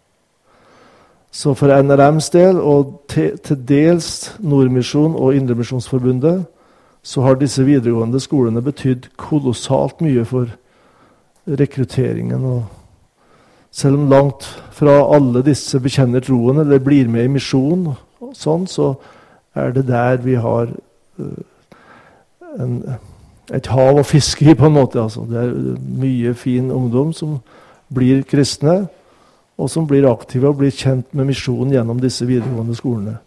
Så 1.31 1.55
for 1.55 1.83
NRMs 1.83 2.31
del, 2.31 2.59
og 2.61 3.05
til, 3.09 3.37
dels 3.69 4.37
Nordmisjon 4.39 5.15
og 5.15 5.35
Indremisjonsforbundet, 5.35 6.45
så 7.03 7.23
har 7.23 7.39
disse 7.41 7.65
videregående 7.65 8.21
skolene 8.21 8.63
betydd 8.63 9.09
kolossalt 9.17 10.01
mye 10.05 10.25
for 10.25 10.51
rekrutteringen. 11.47 12.45
og 12.45 12.65
selv 13.71 13.95
om 13.95 14.09
langt 14.11 14.45
fra 14.75 14.97
alle 15.15 15.43
disse 15.47 15.79
bekjenner 15.81 16.21
troen 16.21 16.59
eller 16.59 16.83
blir 16.83 17.09
med 17.09 17.29
i 17.29 17.35
misjon, 17.37 17.93
sånn, 18.35 18.67
så 18.67 18.95
er 19.55 19.73
det 19.73 19.87
der 19.87 20.19
vi 20.25 20.35
har 20.35 20.73
uh, 20.75 21.39
en, 22.59 22.77
et 23.53 23.71
hav 23.71 24.01
å 24.01 24.07
fiske 24.07 24.47
i, 24.47 24.57
på 24.57 24.69
en 24.69 24.77
måte. 24.77 25.01
Altså. 25.03 25.27
Det 25.29 25.41
er 25.43 25.55
mye 26.03 26.35
fin 26.39 26.71
ungdom 26.75 27.13
som 27.17 27.39
blir 27.91 28.23
kristne, 28.29 28.85
og 29.61 29.69
som 29.69 29.87
blir 29.87 30.09
aktive 30.09 30.49
og 30.49 30.61
blir 30.63 30.73
kjent 30.73 31.11
med 31.13 31.29
misjonen 31.29 31.75
gjennom 31.75 32.01
disse 32.01 32.25
videregående 32.25 32.77
skolene. 32.79 33.19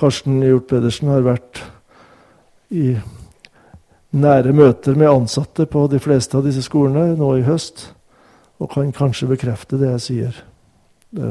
Karsten 0.00 0.42
Hjort 0.42 0.66
Pedersen 0.68 1.08
har 1.08 1.24
vært 1.24 1.62
i 2.74 2.96
nære 4.14 4.52
møter 4.54 4.98
med 4.98 5.10
ansatte 5.10 5.66
på 5.70 5.86
de 5.90 6.00
fleste 6.02 6.36
av 6.36 6.44
disse 6.46 6.64
skolene 6.66 7.14
nå 7.18 7.30
i 7.38 7.46
høst, 7.46 7.88
og 8.60 8.70
kan 8.74 8.92
kanskje 8.94 9.30
bekrefte 9.30 9.78
det 9.80 9.94
jeg 9.94 10.04
sier. 10.04 10.42
Det, 11.14 11.30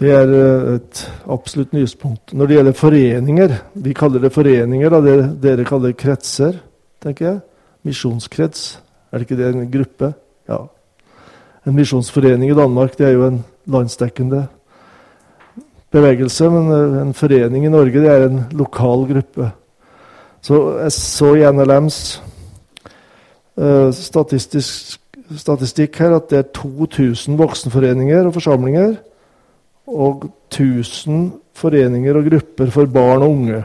det 0.00 0.10
er 0.10 0.34
eh, 0.34 0.74
et 0.76 1.02
absolutt 1.30 1.74
lyspunkt. 1.76 2.32
Når 2.32 2.46
det 2.46 2.56
gjelder 2.56 2.72
foreninger 2.72 3.56
Vi 3.74 3.92
kaller 3.92 4.20
det 4.20 4.32
foreninger, 4.32 4.90
da, 4.90 5.00
det 5.00 5.42
dere 5.42 5.64
kaller 5.68 5.92
det 5.92 6.00
kretser, 6.00 6.52
tenker 7.02 7.26
jeg. 7.26 7.40
Misjonskrets. 7.84 8.80
Er 9.12 9.18
det 9.18 9.28
ikke 9.28 9.42
det 9.42 9.52
en 9.52 9.70
gruppe? 9.70 10.12
Ja. 10.48 10.58
En 11.66 11.76
misjonsforening 11.76 12.50
i 12.50 12.58
Danmark 12.58 12.98
det 12.98 13.06
er 13.06 13.12
jo 13.12 13.26
en 13.26 13.44
landsdekkende 13.66 14.46
bevegelse, 15.92 16.50
men 16.50 16.72
eh, 16.72 17.00
en 17.02 17.14
forening 17.14 17.66
i 17.66 17.72
Norge 17.72 18.00
det 18.00 18.10
er 18.10 18.28
en 18.28 18.44
lokal 18.56 19.06
gruppe. 19.12 19.50
Så 20.42 20.78
jeg 20.80 20.92
så 20.92 21.34
i 21.38 21.52
NLMs 21.54 22.22
uh, 23.54 23.94
statistikk 23.94 25.98
her 26.02 26.16
at 26.16 26.30
det 26.32 26.38
er 26.40 26.48
2000 26.56 27.38
voksenforeninger 27.38 28.26
og 28.26 28.34
forsamlinger. 28.34 28.96
Og 29.90 30.28
1000 30.52 31.30
foreninger 31.58 32.16
og 32.16 32.26
grupper 32.30 32.70
for 32.70 32.90
barn 32.90 33.24
og 33.24 33.30
unge. 33.30 33.62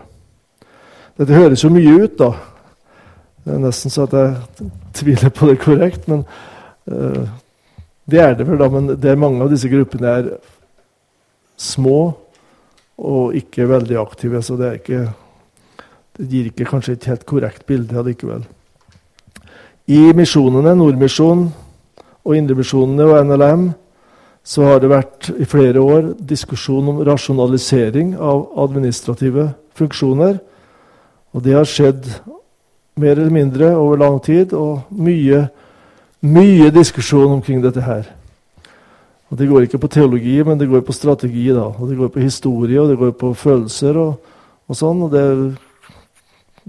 Dette 1.18 1.34
høres 1.34 1.64
jo 1.64 1.72
mye 1.74 1.96
ut, 2.04 2.18
da. 2.20 2.32
Det 3.46 3.56
er 3.56 3.64
nesten 3.64 3.94
så 3.94 4.06
at 4.06 4.16
jeg 4.18 4.70
tviler 4.98 5.32
på 5.34 5.48
det 5.50 5.60
korrekt, 5.62 6.08
men 6.12 6.26
uh, 6.92 7.24
det 8.10 8.20
er 8.22 8.36
det 8.38 8.48
vel, 8.48 8.60
da. 8.60 8.70
Men 8.74 8.90
det 8.94 9.12
er 9.12 9.20
mange 9.20 9.44
av 9.44 9.54
disse 9.54 9.72
gruppene 9.72 10.14
er 10.20 10.30
små 11.58 12.00
og 12.98 13.38
ikke 13.38 13.70
veldig 13.70 13.98
aktive, 14.02 14.42
så 14.42 14.58
det, 14.58 14.74
ikke, 14.82 15.04
det 16.18 16.30
gir 16.32 16.50
ikke 16.50 16.70
kanskje 16.70 16.98
et 16.98 17.10
helt 17.12 17.26
korrekt 17.30 17.66
bilde 17.70 17.98
allikevel. 17.98 18.46
I 19.88 20.12
misjonene, 20.18 20.74
Nordmisjonen 20.76 21.48
og 22.28 22.34
Indremisjonene 22.36 23.06
og 23.08 23.30
NLM, 23.30 23.68
så 24.48 24.64
har 24.64 24.80
det 24.80 24.88
vært 24.94 25.28
i 25.36 25.46
flere 25.48 25.82
år 25.84 26.14
diskusjon 26.24 26.94
om 26.94 27.02
rasjonalisering 27.04 28.14
av 28.16 28.46
administrative 28.64 29.50
funksjoner. 29.76 30.38
Og 31.36 31.44
det 31.44 31.58
har 31.58 31.68
skjedd 31.68 32.08
mer 32.98 33.18
eller 33.18 33.34
mindre 33.34 33.74
over 33.76 34.00
lang 34.00 34.16
tid, 34.24 34.56
og 34.56 34.88
mye, 34.90 35.44
mye 36.24 36.72
diskusjon 36.72 37.36
omkring 37.36 37.60
dette 37.62 37.84
her. 37.84 38.08
Og 39.28 39.38
Det 39.38 39.50
går 39.50 39.68
ikke 39.68 39.82
på 39.84 39.92
teologi, 39.92 40.40
men 40.44 40.58
det 40.58 40.70
går 40.72 40.82
på 40.88 40.96
strategi. 40.96 41.50
da, 41.52 41.68
og 41.68 41.90
Det 41.90 41.98
går 41.98 42.08
på 42.08 42.24
historie 42.24 42.82
og 42.82 42.90
det 42.90 42.98
går 42.98 43.12
på 43.12 43.34
følelser 43.34 43.98
og, 43.98 44.16
og 44.68 44.76
sånn. 44.76 45.04
og 45.04 45.12
det, 45.12 45.58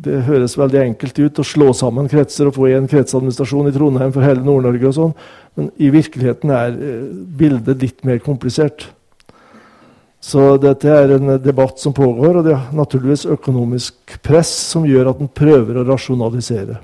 det, 0.04 0.20
høres 0.28 0.56
veldig 0.58 0.80
enkelt 0.82 1.18
ut 1.18 1.40
å 1.40 1.46
slå 1.46 1.72
sammen 1.76 2.10
kretser 2.10 2.48
og 2.48 2.56
få 2.58 2.68
én 2.70 2.88
kretsadministrasjon 2.90 3.70
i 3.70 3.74
Trondheim 3.74 4.12
for 4.14 4.26
hele 4.26 4.44
Nord-Norge. 4.46 4.86
og 4.86 4.94
sånn, 4.94 5.14
Men 5.56 5.70
i 5.76 5.90
virkeligheten 5.90 6.50
er 6.50 6.68
eh, 6.68 7.08
bildet 7.38 7.82
litt 7.82 8.04
mer 8.04 8.18
komplisert. 8.22 8.88
Så 10.20 10.56
dette 10.58 10.90
er 10.90 11.14
en 11.14 11.36
debatt 11.42 11.78
som 11.78 11.94
pågår, 11.94 12.38
og 12.38 12.46
det 12.46 12.54
er 12.56 12.74
naturligvis 12.74 13.26
økonomisk 13.30 14.18
press 14.22 14.50
som 14.72 14.86
gjør 14.86 15.12
at 15.12 15.20
en 15.22 15.30
prøver 15.30 15.78
å 15.78 15.86
rasjonalisere. 15.86 16.80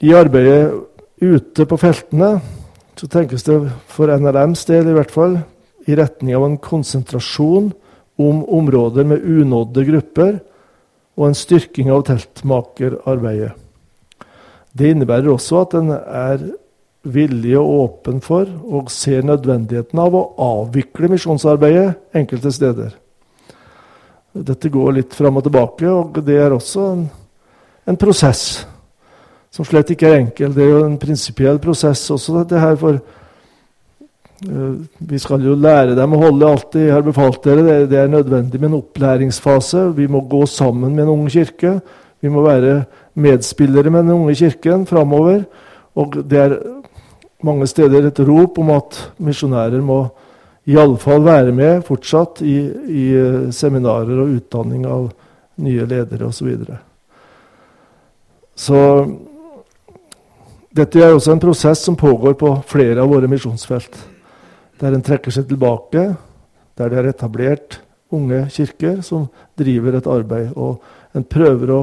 I 0.00 0.14
arbeidet 0.16 0.72
ute 1.20 1.66
på 1.68 1.78
feltene 1.78 2.38
så 2.96 3.08
tenkes 3.08 3.44
det 3.46 3.58
for 3.88 4.10
NLMs 4.12 4.64
del 4.68 4.90
i 4.90 4.96
hvert 4.96 5.12
fall 5.12 5.38
i 5.88 5.96
retning 5.96 6.34
av 6.36 6.46
en 6.46 6.58
konsentrasjon 6.60 7.70
om 8.20 8.44
områder 8.44 9.06
med 9.08 9.24
unådde 9.24 9.84
grupper 9.88 10.38
og 11.18 11.26
en 11.28 11.36
styrking 11.36 11.90
av 11.92 12.04
teltmakerarbeidet. 12.08 13.52
Det 14.72 14.92
innebærer 14.92 15.32
også 15.32 15.64
at 15.64 15.76
en 15.78 15.92
er 15.96 16.44
villig 17.02 17.56
og 17.58 17.70
åpen 17.84 18.20
for 18.22 18.48
og 18.68 18.90
ser 18.92 19.24
nødvendigheten 19.26 19.98
av 19.98 20.14
å 20.14 20.26
avvikle 20.44 21.10
misjonsarbeidet 21.10 21.96
enkelte 22.16 22.52
steder. 22.54 22.92
Dette 24.30 24.70
går 24.70 24.92
litt 24.94 25.16
fram 25.16 25.40
og 25.40 25.46
tilbake, 25.48 25.88
og 25.90 26.20
det 26.22 26.36
er 26.38 26.52
også 26.54 26.84
en, 26.92 27.06
en 27.88 27.98
prosess 27.98 28.62
som 29.50 29.66
slett 29.66 29.90
ikke 29.90 30.06
er 30.06 30.20
enkel. 30.20 30.52
Det 30.54 30.62
er 30.62 30.70
jo 30.70 30.84
en 30.86 31.00
prinsipiell 31.02 31.58
prosess 31.62 32.04
også, 32.14 32.36
dette 32.38 32.60
her. 32.62 32.76
For 32.78 33.00
vi 34.40 35.18
skal 35.20 35.42
jo 35.44 35.54
lære 35.58 35.94
dem 35.98 36.14
å 36.16 36.20
holde 36.22 36.48
alt 36.48 36.70
de 36.72 36.86
har 36.88 37.02
befalt 37.04 37.42
dere. 37.44 37.64
Det, 37.66 37.90
det, 37.90 37.98
er 38.00 38.12
nødvendig 38.12 38.60
med 38.60 38.70
en 38.70 38.78
opplæringsfase. 38.78 39.90
Vi 39.96 40.06
må 40.08 40.22
gå 40.24 40.46
sammen 40.48 40.94
med 40.94 41.04
en 41.04 41.12
ung 41.12 41.26
kirke. 41.28 41.76
Vi 42.20 42.28
må 42.32 42.44
være 42.44 42.84
medspillere 43.20 43.90
med 43.92 44.06
den 44.06 44.16
unge 44.16 44.34
kirken 44.38 44.86
framover. 44.88 45.42
Og 45.94 46.16
det 46.24 46.38
er 46.40 46.56
mange 47.44 47.66
steder 47.68 48.06
et 48.08 48.20
rop 48.24 48.58
om 48.58 48.70
at 48.76 49.00
misjonærer 49.18 49.80
må 49.84 50.06
iallfall 50.70 51.24
være 51.24 51.52
med 51.56 51.82
fortsatt 51.84 52.40
i, 52.44 52.56
i, 52.88 53.04
eh, 53.16 53.50
seminarer 53.52 54.20
og 54.22 54.36
utdanning 54.36 54.86
av 54.86 55.08
nye 55.60 55.88
ledere 55.88 56.28
osv. 56.28 56.36
Så, 56.36 56.44
videre. 56.44 56.78
så 58.54 58.80
dette 60.76 61.00
er 61.00 61.12
også 61.12 61.32
en 61.34 61.42
prosess 61.42 61.82
som 61.84 61.96
pågår 61.96 62.36
på 62.38 62.54
flere 62.68 63.02
av 63.02 63.10
våre 63.10 63.28
misjonsfelt. 63.28 63.96
Der 64.80 64.96
en 64.96 65.04
trekker 65.04 65.34
seg 65.34 65.48
tilbake, 65.50 66.14
der 66.78 66.92
det 66.92 66.98
er 66.98 67.10
etablert 67.10 67.80
unge 68.10 68.46
kirker 68.50 69.02
som 69.06 69.28
driver 69.58 69.98
et 69.98 70.08
arbeid. 70.08 70.54
Og 70.56 70.80
en 71.16 71.26
prøver 71.26 71.74
å, 71.74 71.82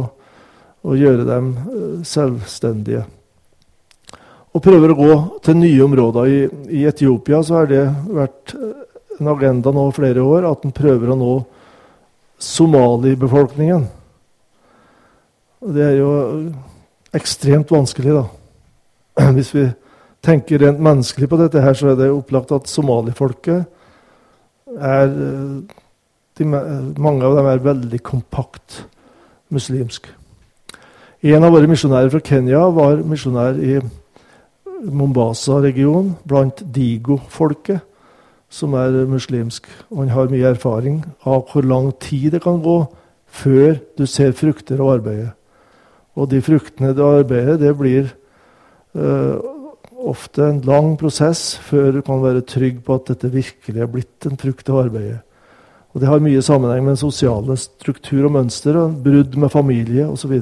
å 0.82 0.98
gjøre 0.98 1.28
dem 1.28 1.54
eh, 1.54 1.94
selvstendige 2.08 3.06
og 4.58 4.64
prøver 4.66 4.90
å 4.90 4.98
gå 4.98 5.16
til 5.46 5.60
nye 5.60 5.84
områder. 5.86 6.28
I, 6.28 6.38
I, 6.74 6.86
Etiopia 6.90 7.44
så 7.46 7.60
har 7.60 7.68
det 7.70 7.84
vært 8.10 8.56
en 9.20 9.30
agenda 9.30 9.74
nå 9.74 9.84
flere 9.94 10.24
år 10.26 10.48
at 10.50 10.66
en 10.66 10.74
prøver 10.74 11.12
å 11.14 11.18
nå 11.20 11.34
somalibefolkningen. 12.42 13.86
Det 15.74 15.84
er 15.84 15.96
jo 16.00 16.10
ekstremt 17.18 17.70
vanskelig, 17.74 18.18
da. 18.18 18.26
Hvis 19.38 19.54
vi 19.54 19.68
tenker 20.28 20.62
rent 20.62 20.82
menneskelig 20.84 21.30
på 21.32 21.40
dette, 21.40 21.64
her, 21.64 21.76
så 21.78 21.94
er 21.94 22.00
det 22.00 22.12
opplagt 22.12 22.54
at 22.56 22.70
somalifolket 22.72 23.66
er 24.78 25.12
de, 26.38 26.46
Mange 26.46 27.26
av 27.26 27.38
dem 27.38 27.48
er 27.50 27.64
veldig 27.66 28.00
kompakt 28.06 28.84
muslimsk. 29.54 30.10
En 31.26 31.44
av 31.44 31.56
våre 31.56 31.70
misjonærer 31.70 32.12
fra 32.14 32.22
Kenya 32.22 32.60
var 32.76 33.00
misjonær 33.02 33.58
i 33.58 33.80
Mombasa-regionen, 34.78 36.14
blant 36.28 36.62
digo-folket, 36.76 37.82
som 38.54 38.76
er 38.78 38.94
muslimsk. 39.10 39.66
Og 39.90 40.04
han 40.04 40.14
har 40.14 40.30
mye 40.30 40.52
erfaring 40.52 41.02
av 41.26 41.48
hvor 41.50 41.66
lang 41.66 41.90
tid 42.04 42.36
det 42.36 42.44
kan 42.46 42.62
gå 42.62 42.78
før 43.26 43.80
du 43.98 44.06
ser 44.06 44.38
frukter 44.38 44.78
av 44.84 45.00
arbeidet. 45.00 45.32
Og 46.18 46.30
de 46.30 46.42
fruktene 46.42 46.94
du 46.98 47.04
arbeider, 47.06 47.58
det 47.62 47.74
blir 47.78 48.14
uh, 48.94 49.57
ofte 50.10 50.44
en 50.46 50.62
lang 50.68 50.96
prosess 51.00 51.56
før 51.64 51.98
du 51.98 52.02
kan 52.06 52.22
være 52.24 52.46
trygg 52.48 52.82
på 52.86 52.98
at 52.98 53.12
dette 53.12 53.32
virkelig 53.34 53.84
er 53.84 53.92
blitt 53.92 54.28
en 54.30 54.40
frukt 54.40 54.70
av 54.72 54.86
arbeidet. 54.86 55.22
Og 55.94 56.02
Det 56.02 56.10
har 56.12 56.22
mye 56.22 56.42
sammenheng 56.46 56.84
med 56.86 57.00
sosiale 57.00 57.56
struktur 57.58 58.28
og 58.28 58.36
mønster, 58.36 58.76
og 58.78 59.00
brudd 59.02 59.38
med 59.40 59.50
familie 59.50 60.06
osv. 60.06 60.36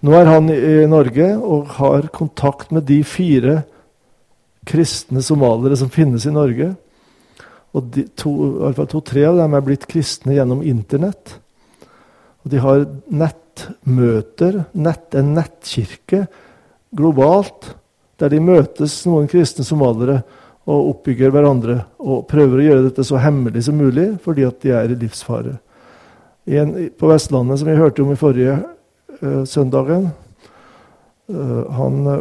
Nå 0.00 0.14
er 0.14 0.30
han 0.30 0.48
i 0.48 0.86
Norge 0.88 1.26
og 1.36 1.74
har 1.76 2.08
kontakt 2.14 2.70
med 2.72 2.86
de 2.88 3.02
fire 3.04 3.62
kristne 4.68 5.20
somaliere 5.24 5.76
som 5.76 5.90
finnes 5.92 6.24
i 6.24 6.32
Norge. 6.32 6.70
Og 7.76 7.90
de 7.92 8.06
to, 8.16 8.32
fall 8.76 8.88
to-tre 8.88 9.26
av 9.28 9.36
dem 9.40 9.56
er 9.56 9.64
blitt 9.66 9.84
kristne 9.90 10.36
gjennom 10.38 10.62
Internett. 10.64 11.36
Og 12.44 12.52
de 12.54 12.62
har 12.62 12.86
nettmøter, 13.10 14.62
nett, 14.72 15.12
en 15.18 15.34
nettkirke 15.36 16.24
globalt, 16.96 17.74
der 18.18 18.32
de 18.32 18.40
møtes, 18.42 19.00
noen 19.06 19.28
kristne 19.30 19.64
somaliere, 19.66 20.22
og 20.68 20.90
oppbygger 20.92 21.32
hverandre. 21.32 21.78
Og 22.02 22.26
prøver 22.28 22.60
å 22.60 22.66
gjøre 22.66 22.86
dette 22.88 23.06
så 23.06 23.20
hemmelig 23.22 23.64
som 23.68 23.78
mulig, 23.78 24.10
fordi 24.24 24.44
at 24.48 24.58
de 24.64 24.74
er 24.76 24.92
i 24.92 24.98
livsfare. 24.98 25.56
En, 26.48 26.74
på 26.96 27.08
Vestlandet, 27.10 27.60
som 27.60 27.68
vi 27.68 27.78
hørte 27.78 28.04
om 28.04 28.12
i 28.12 28.18
forrige 28.18 28.58
uh, 29.22 29.44
søndagen. 29.48 30.10
uh, 31.32 31.64
han 31.76 32.06
uh, 32.08 32.20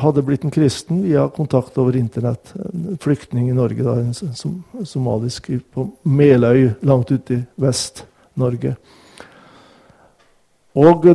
hadde 0.00 0.24
blitt 0.24 0.44
en 0.44 0.52
kristen 0.52 1.02
via 1.04 1.26
kontakt 1.28 1.76
over 1.78 1.96
Internett. 1.96 2.54
En 2.56 2.98
flyktning 3.00 3.50
i 3.50 3.56
Norge, 3.56 3.84
da, 3.84 3.98
en 4.00 4.14
som, 4.14 4.62
somalisk 4.88 5.50
på 5.72 5.86
Meløy, 6.08 6.72
langt 6.80 7.12
ute 7.12 7.36
i 7.36 7.42
Vest-Norge. 7.60 8.76
Og 10.72 11.08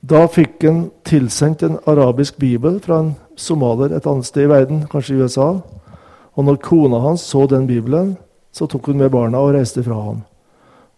da 0.00 0.24
fikk 0.32 0.64
han 0.64 0.86
tilsendt 1.04 1.62
en 1.66 1.76
arabisk 1.88 2.38
bibel 2.40 2.78
fra 2.80 3.02
en 3.02 3.10
somalier 3.36 3.92
et 3.92 4.06
annet 4.08 4.28
sted 4.28 4.46
i 4.46 4.52
verden, 4.52 4.86
kanskje 4.88 5.16
i 5.16 5.20
USA. 5.20 5.50
Og 6.36 6.46
når 6.46 6.60
kona 6.64 7.02
hans 7.04 7.26
så 7.28 7.44
den 7.50 7.66
bibelen, 7.68 8.14
så 8.52 8.66
tok 8.66 8.90
hun 8.90 9.00
med 9.02 9.12
barna 9.12 9.42
og 9.44 9.52
reiste 9.54 9.84
fra 9.84 9.98
ham. 10.00 10.22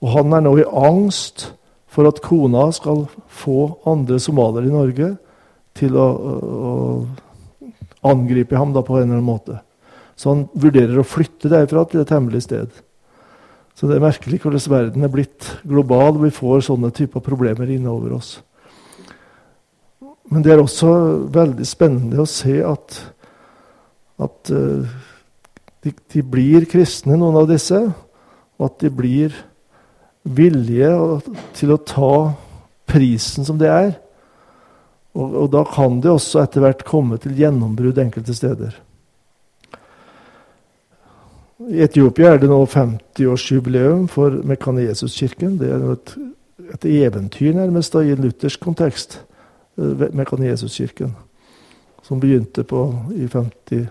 Og 0.03 0.15
han 0.15 0.33
er 0.35 0.45
nå 0.45 0.55
i 0.59 0.69
angst 0.69 1.51
for 1.93 2.09
at 2.09 2.23
kona 2.25 2.69
skal 2.73 3.05
få 3.29 3.73
andre 3.91 4.21
somaliere 4.23 4.71
i 4.71 4.75
Norge 4.75 5.11
til 5.77 5.99
å, 5.99 6.07
å 6.07 6.73
angripe 8.13 8.57
ham 8.59 8.73
på 8.73 8.97
en 8.97 9.03
eller 9.03 9.19
annen 9.19 9.27
måte. 9.27 9.59
Så 10.17 10.31
han 10.31 10.47
vurderer 10.55 11.01
å 11.01 11.07
flytte 11.07 11.51
derfra 11.51 11.85
til 11.89 12.03
et 12.03 12.15
hemmelig 12.15 12.45
sted. 12.47 12.71
Så 13.75 13.89
det 13.89 13.97
er 13.97 14.05
merkelig 14.05 14.39
hvordan 14.43 14.71
verden 14.71 15.05
er 15.05 15.13
blitt 15.13 15.49
global, 15.67 16.21
vi 16.23 16.31
får 16.31 16.69
sånne 16.69 16.93
typer 16.95 17.25
problemer 17.25 17.71
innover 17.73 18.15
oss. 18.19 18.37
Men 20.33 20.45
det 20.45 20.55
er 20.55 20.63
også 20.63 20.91
veldig 21.33 21.65
spennende 21.69 22.23
å 22.23 22.29
se 22.29 22.55
at, 22.65 22.99
at 24.23 24.53
uh, 24.55 24.93
de, 25.85 25.93
de, 26.15 26.23
blir 26.25 26.65
kristne, 26.71 27.19
noen 27.21 27.37
av 27.43 27.51
disse, 27.51 27.81
og 28.57 28.69
at 28.71 28.79
de 28.81 28.93
blir 28.97 29.35
vilje 30.23 30.89
til 31.59 31.75
å 31.75 31.83
ta 31.85 32.15
prisen 32.89 33.45
som 33.45 33.59
det 33.61 33.69
er. 33.69 33.91
Og, 35.13 35.35
og 35.43 35.51
da 35.53 35.67
kan 35.69 35.99
det 36.01 36.15
også 36.15 36.41
etter 36.41 36.65
hvert 36.65 36.87
komme 36.89 37.19
til 37.21 37.37
gjennombrudd 37.37 38.01
enkelte 38.01 38.37
steder. 38.37 38.79
I 41.63 41.83
Etiopia 41.85 42.33
er 42.33 42.41
det 42.43 42.49
nå 42.51 42.63
50-årsjubileum 42.67 44.09
for 44.11 44.41
Mekaniesuskirken. 44.49 45.59
Det 45.61 45.69
er 45.77 45.85
et, 45.93 46.15
et 46.79 46.89
eventyr 47.05 47.53
nærmest 47.59 47.93
da, 47.93 48.01
i 48.03 48.15
en 48.17 48.25
luthersk 48.25 48.65
kontekst. 48.65 49.21
Eh, 49.79 50.09
Mekaniesuskirken. 50.13 51.15
Som 52.03 52.21
begynte 52.21 52.65
på, 52.65 52.95
i 53.15 53.27
50-årene, 53.27 53.89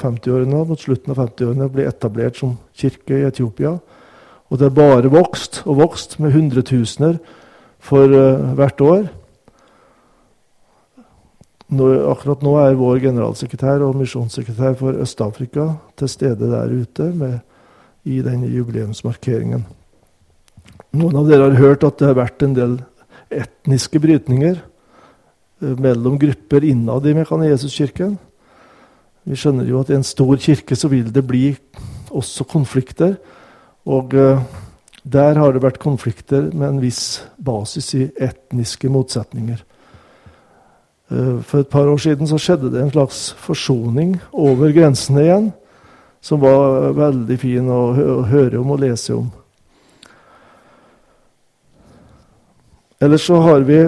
50 0.00 0.64
mot 0.66 0.80
slutten 0.80 1.12
av 1.12 1.20
50-årene, 1.20 1.68
ble 1.70 1.84
etablert 1.86 2.38
som 2.40 2.56
kirke 2.74 3.20
i 3.20 3.26
Etiopia. 3.28 3.76
Og 4.48 4.58
det 4.58 4.70
er 4.70 4.74
bare 4.74 5.12
vokst 5.12 5.60
og 5.66 5.82
vokst 5.82 6.16
med 6.22 6.32
hundretusener 6.32 7.18
for 7.82 8.08
uh, 8.08 8.54
hvert 8.56 8.80
år. 8.80 9.02
Nå, 11.76 11.90
akkurat 12.08 12.44
nå 12.46 12.54
er 12.62 12.78
vår 12.78 13.02
generalsekretær 13.04 13.84
og 13.84 13.98
misjonssekretær 14.00 14.78
for 14.78 14.96
Øst-Afrika 15.02 15.66
til 15.98 16.08
stede 16.08 16.48
der 16.50 16.72
ute 16.72 17.10
med, 17.10 17.38
i 18.06 18.22
den 18.22 18.46
jubileumsmarkeringen. 18.46 19.66
Noen 20.94 21.18
av 21.18 21.28
dere 21.28 21.50
har 21.50 21.58
hørt 21.58 21.84
at 21.84 21.98
det 21.98 22.06
har 22.06 22.20
vært 22.20 22.44
en 22.46 22.54
del 22.56 22.78
etniske 23.34 23.98
brytninger 24.00 24.62
mellom 25.60 26.18
grupper 26.18 26.64
innad 26.64 27.06
i 27.06 27.14
Mekaniesuskirken. 27.16 28.16
Vi 29.26 29.38
skjønner 29.38 29.66
jo 29.66 29.80
at 29.80 29.90
i 29.90 29.96
en 29.96 30.06
stor 30.06 30.36
kirke 30.38 30.76
så 30.78 30.90
vil 30.92 31.08
det 31.10 31.24
bli 31.26 31.48
også 32.14 32.44
konflikter. 32.46 33.16
Og 33.86 34.14
uh, 34.14 34.42
der 35.02 35.38
har 35.38 35.54
det 35.54 35.62
vært 35.64 35.82
konflikter 35.82 36.50
med 36.52 36.68
en 36.68 36.82
viss 36.82 37.24
basis 37.38 37.92
i 37.98 38.04
etniske 38.22 38.90
motsetninger. 38.92 39.62
Uh, 41.10 41.42
for 41.42 41.62
et 41.62 41.72
par 41.72 41.88
år 41.90 41.98
siden 42.02 42.30
så 42.30 42.38
skjedde 42.38 42.70
det 42.74 42.82
en 42.82 42.92
slags 42.94 43.30
forsoning 43.40 44.16
over 44.32 44.74
grensene 44.76 45.24
igjen, 45.24 45.50
som 46.22 46.42
var 46.42 46.92
veldig 46.94 47.38
fin 47.38 47.70
å 47.70 47.80
høre 48.26 48.60
om 48.60 48.74
og 48.74 48.82
lese 48.82 49.14
om. 49.14 49.26
Ellers 53.02 53.26
så 53.28 53.38
har 53.42 53.66
vi 53.66 53.82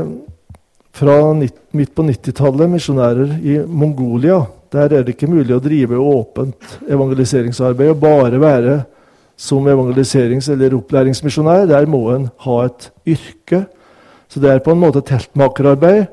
fra 0.99 1.17
midt 1.37 1.95
på 1.95 2.05
90-tallet 2.07 2.71
misjonærer 2.73 3.35
i 3.39 3.59
Mongolia. 3.67 4.43
Der 4.73 4.91
er 4.91 5.05
det 5.05 5.15
ikke 5.15 5.31
mulig 5.31 5.55
å 5.55 5.63
drive 5.63 5.99
åpent 6.01 6.79
evangeliseringsarbeid 6.91 7.93
og 7.95 8.01
bare 8.03 8.41
være 8.43 8.79
som 9.39 9.67
evangeliserings- 9.71 10.51
eller 10.53 10.75
opplæringsmisjonær. 10.77 11.69
Der 11.71 11.87
må 11.87 12.03
en 12.15 12.29
ha 12.45 12.57
et 12.67 12.91
yrke. 13.07 13.67
Så 14.29 14.43
det 14.43 14.51
er 14.51 14.65
på 14.65 14.75
en 14.75 14.83
måte 14.83 15.05
teltmakerarbeid. 15.07 16.09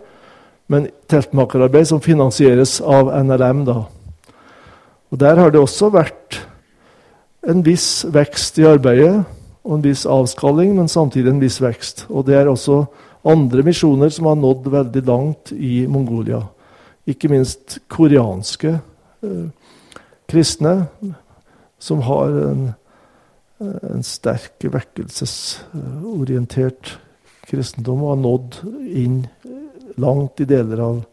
men 0.67 0.87
teltmakerarbeid 1.07 1.85
som 1.85 1.99
finansieres 2.01 2.81
av 2.81 3.11
NLM. 3.23 3.65
da. 3.65 3.85
Og 5.11 5.17
Der 5.19 5.35
har 5.35 5.51
det 5.51 5.59
også 5.61 5.91
vært 5.91 6.41
en 7.47 7.61
viss 7.61 8.05
vekst 8.09 8.57
i 8.57 8.65
arbeidet 8.65 9.25
og 9.63 9.75
en 9.75 9.83
viss 9.83 10.05
avskalling, 10.05 10.75
men 10.75 10.87
samtidig 10.87 11.29
en 11.29 11.39
viss 11.39 11.61
vekst. 11.61 12.05
Og 12.09 12.25
det 12.25 12.35
er 12.35 12.47
også 12.47 12.87
andre 13.25 13.63
misjoner 13.65 14.09
som 14.13 14.25
har 14.29 14.37
nådd 14.39 14.67
veldig 14.73 15.03
langt 15.07 15.51
i 15.51 15.87
Mongolia. 15.87 16.41
Ikke 17.05 17.29
minst 17.29 17.79
koreanske 17.91 18.69
eh, 18.77 19.45
kristne 20.29 20.85
som 21.81 22.01
har 22.05 22.27
en, 22.51 22.73
en 23.59 24.03
sterk 24.05 24.65
vekkelsesorientert 24.73 26.99
kristendom 27.45 28.03
og 28.03 28.09
har 28.13 28.21
nådd 28.23 28.55
inn 28.89 29.27
langt 30.01 30.39
i 30.41 30.45
deler 30.49 30.79
av 30.81 31.03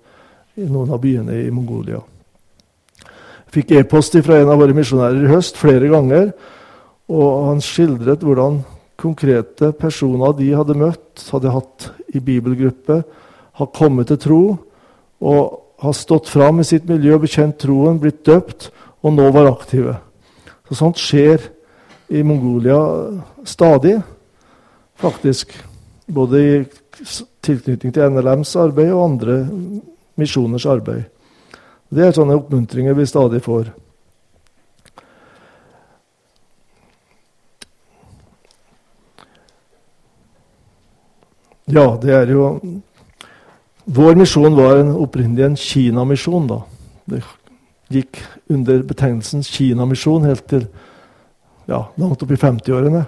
i 0.54 0.66
noen 0.68 0.90
av 0.92 1.00
byene 1.00 1.32
i 1.46 1.52
Mongolia. 1.54 2.00
Jeg 3.02 3.56
fikk 3.56 3.74
e-post 3.76 4.16
fra 4.24 4.40
en 4.40 4.52
av 4.52 4.60
våre 4.60 4.76
misjonærer 4.76 5.24
i 5.24 5.32
høst 5.32 5.58
flere 5.60 5.88
ganger. 5.92 6.32
og 7.08 7.46
Han 7.48 7.60
skildret 7.64 8.24
hvordan 8.24 8.62
konkrete 9.02 9.72
personer 9.74 10.36
de 10.38 10.52
hadde 10.54 10.78
møtt, 10.78 11.24
hadde 11.32 11.52
hatt 11.52 11.88
i 12.14 12.22
bibelgruppe, 12.22 13.02
har 13.58 13.74
kommet 13.74 14.08
til 14.12 14.20
tro 14.22 14.42
og 15.22 15.58
har 15.82 15.96
stått 15.98 16.30
fram 16.30 16.62
i 16.62 16.66
sitt 16.66 16.86
miljø, 16.88 17.18
bekjent 17.18 17.58
troen, 17.60 17.98
blitt 18.00 18.22
døpt 18.26 18.70
og 19.02 19.16
nå 19.16 19.28
var 19.34 19.50
aktive. 19.50 19.96
Så 20.68 20.78
Sånt 20.78 21.00
skjer 21.02 21.50
i 22.12 22.22
Mongolia 22.22 22.78
stadig, 23.44 23.98
faktisk. 25.00 25.52
Både 26.06 26.42
i 26.42 26.52
tilknytning 27.42 27.94
til 27.94 28.10
NLMs 28.12 28.54
arbeid 28.60 28.92
og 28.92 29.04
andre 29.04 29.38
misjoners 30.20 30.66
arbeid. 30.68 31.08
Det 31.92 32.06
er 32.06 32.14
sånne 32.16 32.38
oppmuntringer 32.38 32.96
vi 32.96 33.08
stadig 33.08 33.42
får. 33.44 33.72
Ja, 41.72 41.94
det 41.96 42.12
er 42.12 42.32
jo 42.32 42.48
Vår 43.84 44.14
misjon 44.14 44.54
var 44.54 44.76
en, 44.78 44.92
opprinnelig 44.94 45.44
en 45.44 45.56
Kina-misjon. 45.58 46.44
da. 46.46 46.60
Det 47.10 47.22
gikk 47.90 48.20
under 48.52 48.84
betegnelsen 48.86 49.42
Kina-misjon 49.42 50.28
helt 50.28 50.44
til 50.46 50.68
ja, 51.66 51.88
langt 51.98 52.22
opp 52.22 52.30
i 52.30 52.38
50-årene. 52.38 53.02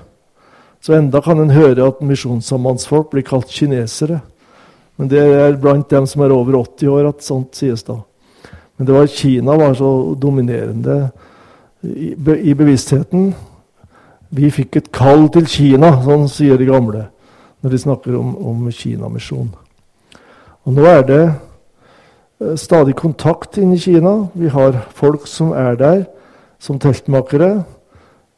Så 0.83 0.96
enda 0.96 1.22
kan 1.22 1.38
en 1.38 1.55
høre 1.55 1.87
at 1.87 2.03
misjonssambandsfolk 2.03 3.12
blir 3.12 3.22
kalt 3.22 3.55
kinesere. 3.55 4.18
Men 4.98 5.12
det 5.12 5.22
er 5.22 5.61
blant 5.62 5.87
dem 5.94 6.09
som 6.11 6.24
er 6.27 6.35
over 6.35 6.59
80 6.64 6.90
år, 6.90 7.12
at 7.12 7.22
sånt 7.22 7.55
sies 7.55 7.87
da. 7.87 8.00
Men 8.74 8.88
det 8.88 8.98
var 8.98 9.14
Kina 9.14 9.57
var 9.61 9.79
så 9.79 9.92
dominerende 10.18 11.05
i, 11.87 12.16
i 12.50 12.59
bevisstheten. 12.59 13.31
Vi 14.35 14.50
fikk 14.50 14.81
et 14.81 14.92
kall 14.92 15.29
til 15.31 15.46
Kina, 15.46 16.00
sånn 16.03 16.27
sier 16.33 16.59
de 16.59 16.72
gamle 16.72 17.11
når 17.64 17.72
de 17.72 17.81
snakker 17.81 18.18
om, 18.18 18.37
om 18.37 18.70
Kinamisjon. 18.70 19.48
Og 20.64 20.77
nå 20.77 20.85
er 20.88 21.03
det 21.09 21.22
Eh, 22.40 22.57
stadig 22.57 22.96
kontakt 22.96 23.59
inne 23.59 23.74
i 23.74 23.79
Kina. 23.79 24.27
Vi 24.35 24.48
har 24.48 24.87
folk 24.90 25.27
som 25.27 25.53
er 25.53 25.74
der 25.74 26.05
som 26.59 26.79
teltmakere, 26.79 27.64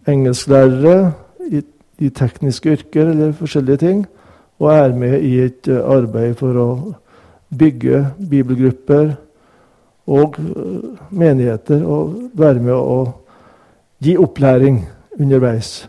engelsklærere 0.09 1.13
i, 1.51 1.63
i 1.99 2.09
tekniske 2.09 2.71
yrker 2.71 3.11
eller 3.11 3.33
forskjellige 3.33 3.77
ting, 3.77 4.07
og 4.59 4.73
er 4.73 4.95
med 4.95 5.21
i 5.23 5.39
et 5.41 5.69
eh, 5.69 5.81
arbeid 5.81 6.35
for 6.35 6.61
å 6.61 6.69
bygge 7.57 8.05
bibelgrupper 8.31 9.15
og 10.07 10.37
eh, 10.39 10.91
menigheter, 11.11 11.85
og 11.87 12.31
være 12.35 12.61
med 12.61 12.75
å 12.75 13.01
gi 14.03 14.17
opplæring 14.21 14.83
underveis. 15.19 15.89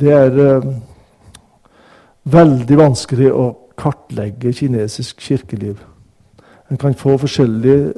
Det 0.00 0.12
er 0.12 0.62
veldig 2.28 2.76
vanskelig 2.78 3.30
å 3.32 3.46
kartlegge 3.78 4.52
kinesisk 4.56 5.20
kirkeliv. 5.24 5.78
En 6.70 6.80
kan 6.80 6.96
få 6.98 7.14
forskjellige 7.22 7.94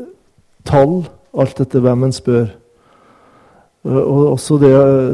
tall, 0.68 1.00
alt 1.34 1.60
etter 1.62 1.82
hvem 1.82 2.06
en 2.06 2.14
spør. 2.14 2.50
Og 3.88 4.32
også 4.34 4.58
det, 4.62 4.72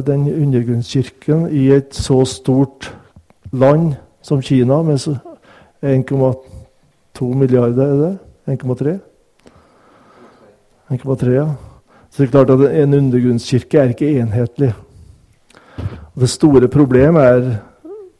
den 0.08 0.26
undergrunnskirken 0.28 1.46
i 1.54 1.68
et 1.72 1.94
så 1.94 2.24
stort 2.28 2.90
land 3.52 3.94
som 4.24 4.42
Kina, 4.42 4.82
med 4.82 4.98
1,2 5.84 7.34
milliarder, 7.34 7.84
er 7.84 7.96
det? 8.02 8.14
1,3? 8.58 8.98
1,3, 10.90 11.30
ja. 11.30 11.46
Så 12.10 12.22
det 12.22 12.28
er 12.28 12.32
klart 12.32 12.50
at 12.50 12.82
en 12.82 12.94
undergrunnskirke 12.94 13.78
er 13.78 13.94
ikke 13.94 14.10
enhetlig. 14.20 14.74
Det 16.14 16.30
store 16.30 16.68
problemet 16.70 17.22
er 17.22 17.58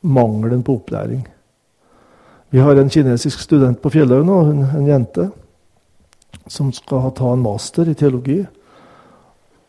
mangelen 0.03 0.63
på 0.67 0.75
opplæring. 0.81 1.23
Vi 2.51 2.59
har 2.59 2.75
en 2.79 2.91
kinesisk 2.91 3.41
student 3.41 3.83
på 3.83 3.91
Fjellhaug 3.91 4.27
nå, 4.27 4.41
en, 4.51 4.63
en, 4.79 4.87
jente, 4.87 5.31
som 6.51 6.73
skal 6.75 7.13
ta 7.15 7.33
en 7.33 7.43
master 7.43 7.89
i 7.91 7.95
teologi. 7.99 8.47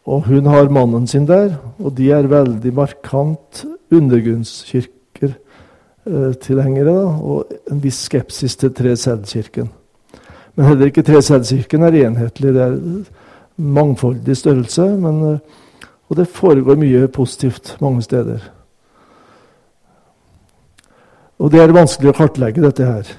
Og 0.06 0.22
hun 0.28 0.46
har 0.50 0.70
mannen 0.74 1.08
sin 1.10 1.26
der, 1.26 1.56
og 1.82 1.98
de 1.98 2.12
er 2.14 2.28
veldig 2.30 2.74
markant 2.78 3.66
undergrunnskirker-tilhengere. 3.94 6.94
Eh, 6.94 7.26
og 7.26 7.46
en 7.72 7.82
viss 7.82 8.04
skepsis 8.06 8.56
til 8.62 8.72
Treseldkirken. 8.74 9.70
Men 10.56 10.66
heller 10.70 10.86
ikke 10.90 11.04
Treseldkirken 11.06 11.82
er 11.88 11.94
enhetlig. 12.04 12.54
Det 12.54 12.64
er 12.68 12.76
mangfoldig 13.58 14.36
størrelse, 14.38 14.86
men, 15.02 15.16
eh, 15.32 15.40
og 16.10 16.20
det 16.20 16.30
foregår 16.30 16.78
mye 16.78 17.08
positivt 17.08 17.76
mange 17.82 18.04
steder. 18.06 18.44
Og 21.40 21.52
det 21.52 21.62
er 21.62 21.74
vanskelig 21.76 22.12
å 22.12 22.18
kartlegge 22.18 22.64
dette 22.64 22.86
her. 22.88 23.10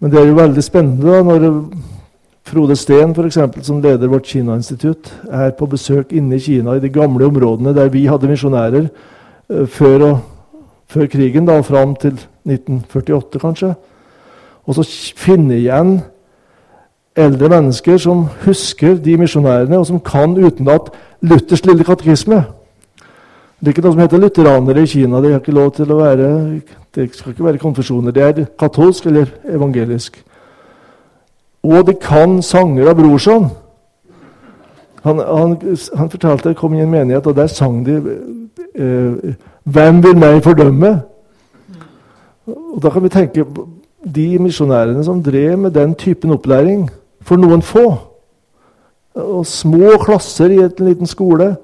Men 0.00 0.12
det 0.12 0.20
er 0.20 0.30
jo 0.30 0.38
veldig 0.38 0.62
spennende 0.64 1.10
da, 1.10 1.22
når 1.26 1.48
Frode 2.50 2.74
Steen, 2.78 3.12
eksempel, 3.12 3.62
som 3.62 3.82
leder 3.82 4.08
vårt 4.10 4.26
Kina-institutt, 4.26 5.10
er 5.30 5.52
på 5.58 5.68
besøk 5.70 6.14
inne 6.16 6.38
i 6.38 6.42
Kina, 6.42 6.74
i 6.76 6.82
de 6.82 6.88
gamle 6.90 7.28
områdene 7.28 7.74
der 7.76 7.92
vi 7.92 8.06
hadde 8.08 8.30
misjonærer 8.30 8.88
uh, 8.88 9.66
før, 9.68 10.06
før, 10.90 11.06
krigen, 11.12 11.46
da, 11.46 11.60
fram 11.62 11.94
til 12.00 12.16
1948 12.48 13.42
kanskje. 13.42 13.74
Og 14.66 14.78
så 14.78 14.86
finne 15.18 15.60
igjen 15.60 15.98
eldre 17.16 17.48
mennesker 17.48 17.98
som 17.98 18.26
husker 18.44 18.94
de 18.94 19.16
misjonærene, 19.16 19.78
og 19.78 19.86
som 19.86 20.00
kan 20.00 20.36
utenat 20.36 20.90
Luthers 21.22 21.64
lille 21.66 21.84
katekisme. 21.84 22.44
Det 23.60 23.68
er 23.68 23.74
ikke 23.74 23.82
noe 23.84 23.92
som 23.92 24.00
heter 24.00 24.20
lutheranere 24.22 24.82
i 24.82 24.88
Kina. 24.88 25.20
De 25.20 25.32
har 25.34 25.42
ikke 25.42 25.52
lov 25.52 25.72
til 25.76 25.90
å 25.92 25.98
være, 26.00 26.60
Det 26.94 27.04
skal 27.14 27.32
ikke 27.32 27.44
være 27.44 27.58
konfesjoner. 27.58 28.10
Det 28.10 28.22
er 28.22 28.46
katolsk 28.58 29.06
eller 29.06 29.26
evangelisk. 29.44 30.24
Og 31.62 31.86
de 31.86 31.94
kan 31.94 32.42
sanger 32.42 32.88
av 32.88 32.96
Brorson. 32.96 33.50
Han, 35.04 35.18
han, 35.18 35.76
han 35.96 36.10
fortalte 36.10 36.48
det 36.48 36.56
kom 36.56 36.74
i 36.74 36.80
en 36.80 36.90
menighet, 36.90 37.26
og 37.26 37.36
der 37.36 37.46
sang 37.46 37.86
de 37.86 38.02
eh, 38.74 39.34
'Hvem 39.64 40.02
vil 40.02 40.18
meg 40.18 40.42
fordømme?' 40.42 41.00
Og 42.46 42.82
Da 42.82 42.90
kan 42.90 43.02
vi 43.02 43.08
tenke 43.08 43.44
de 44.04 44.38
misjonærene 44.40 45.04
som 45.04 45.22
drev 45.22 45.58
med 45.58 45.74
den 45.76 45.94
typen 45.94 46.32
opplæring 46.32 46.88
for 47.20 47.40
noen 47.40 47.62
få. 47.62 47.86
Og 49.14 49.46
små 49.46 49.96
klasser 50.00 50.54
i 50.54 50.62
en 50.64 50.86
liten 50.86 51.06
skole 51.06 51.54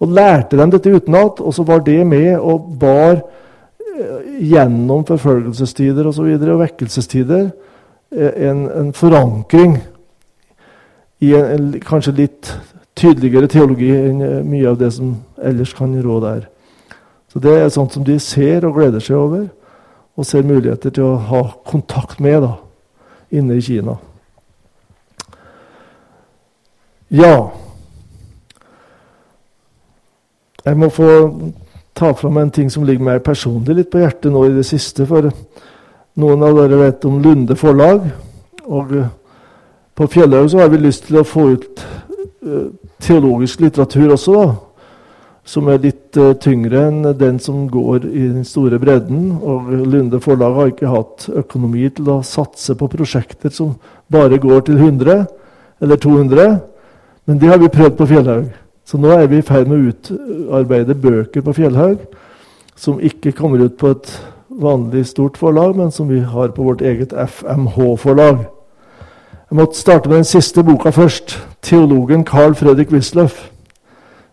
og 0.00 0.12
lærte 0.12 0.58
dem 0.58 0.70
dette 0.70 0.92
utenat. 0.92 1.40
Og 1.40 1.54
så 1.54 1.62
var 1.66 1.82
det 1.84 2.06
med 2.06 2.38
og 2.38 2.78
bar 2.80 3.20
eh, 3.20 4.40
gjennom 4.40 5.04
forfølgelsestider 5.06 6.06
og, 6.06 6.14
så 6.14 6.22
videre, 6.22 6.54
og 6.54 6.64
vekkelsestider 6.64 7.50
eh, 8.12 8.48
en, 8.50 8.66
en 8.70 8.92
forankring 8.92 9.78
i 11.20 11.32
en, 11.34 11.44
en, 11.44 11.70
kanskje 11.80 12.16
litt 12.16 12.52
tydeligere 12.96 13.48
teologi 13.52 13.92
enn 13.92 14.24
eh, 14.24 14.42
mye 14.44 14.68
av 14.72 14.80
det 14.80 14.92
som 14.96 15.16
ellers 15.42 15.74
kan 15.76 15.94
rå 16.02 16.20
der. 16.24 16.46
Så 17.32 17.40
Det 17.42 17.52
er 17.52 17.68
sånt 17.68 17.92
som 17.92 18.04
de 18.04 18.18
ser 18.20 18.64
og 18.64 18.78
gleder 18.78 19.02
seg 19.02 19.16
over, 19.16 19.48
og 20.16 20.26
ser 20.26 20.46
muligheter 20.46 20.90
til 20.90 21.04
å 21.04 21.20
ha 21.28 21.42
kontakt 21.68 22.20
med 22.24 22.40
da, 22.44 22.54
inne 23.36 23.58
i 23.58 23.64
Kina. 23.64 23.98
Ja, 27.12 27.36
Jeg 30.66 30.74
må 30.76 30.88
få 30.90 31.10
ta 31.94 32.08
fram 32.18 32.40
en 32.40 32.50
ting 32.50 32.70
som 32.72 32.82
ligger 32.84 33.04
meg 33.06 33.22
personlig 33.22 33.76
litt 33.78 33.90
på 33.92 34.00
hjertet 34.02 34.32
nå 34.34 34.40
i 34.48 34.54
det 34.56 34.64
siste. 34.66 35.04
For 35.06 35.28
noen 36.18 36.42
av 36.42 36.56
dere 36.58 36.80
vet 36.80 37.06
om 37.06 37.20
Lunde 37.22 37.54
forlag. 37.58 38.08
Og 38.66 38.96
eh, 38.98 39.12
på 39.94 40.08
Fjellhaug 40.10 40.50
så 40.50 40.64
har 40.64 40.72
vi 40.72 40.80
lyst 40.82 41.06
til 41.06 41.20
å 41.20 41.24
få 41.24 41.44
ut 41.54 41.84
uh, 42.44 42.66
teologisk 43.00 43.62
litteratur 43.62 44.10
også, 44.12 44.34
da. 44.34 44.48
Som 45.46 45.70
er 45.72 45.78
litt 45.80 45.95
litt 46.16 46.36
uh, 46.36 46.40
tyngre 46.40 46.86
enn 46.88 47.02
den 47.18 47.38
som 47.38 47.66
går 47.68 48.06
i 48.06 48.28
den 48.28 48.44
store 48.44 48.78
bredden. 48.78 49.38
Og 49.42 49.70
Lunde 49.86 50.20
forlag 50.20 50.54
har 50.54 50.70
ikke 50.72 50.90
hatt 50.90 51.28
økonomi 51.28 51.88
til 51.90 52.08
å 52.10 52.22
satse 52.22 52.74
på 52.74 52.88
prosjekter 52.88 53.50
som 53.50 53.76
bare 54.08 54.38
går 54.38 54.66
til 54.66 54.78
100 54.78 55.26
eller 55.80 55.96
200. 55.96 56.60
Men 57.26 57.38
det 57.38 57.48
har 57.48 57.58
vi 57.58 57.68
prøvd 57.68 57.96
på 57.96 58.06
Fjellhaug. 58.06 58.50
Så 58.86 58.98
nå 58.98 59.10
er 59.10 59.26
vi 59.26 59.38
i 59.38 59.42
ferd 59.42 59.68
med 59.68 59.78
å 59.78 59.90
utarbeide 59.90 60.94
bøker 60.94 61.42
på 61.42 61.52
Fjellhaug 61.56 62.06
som 62.76 63.00
ikke 63.00 63.32
kommer 63.32 63.64
ut 63.64 63.78
på 63.80 63.90
et 63.90 64.10
vanlig 64.48 65.06
stort 65.08 65.36
forlag, 65.40 65.74
men 65.76 65.90
som 65.90 66.08
vi 66.08 66.20
har 66.20 66.52
på 66.54 66.62
vårt 66.62 66.84
eget 66.84 67.12
FMH-forlag. 67.12 68.44
Jeg 69.46 69.56
måtte 69.56 69.78
starte 69.78 70.08
med 70.08 70.20
den 70.20 70.28
siste 70.28 70.62
boka 70.62 70.92
først. 70.92 71.38
Teologen 71.62 72.24
Carl 72.24 72.54
Fredrik 72.54 72.92
Wisløff. 72.92 73.55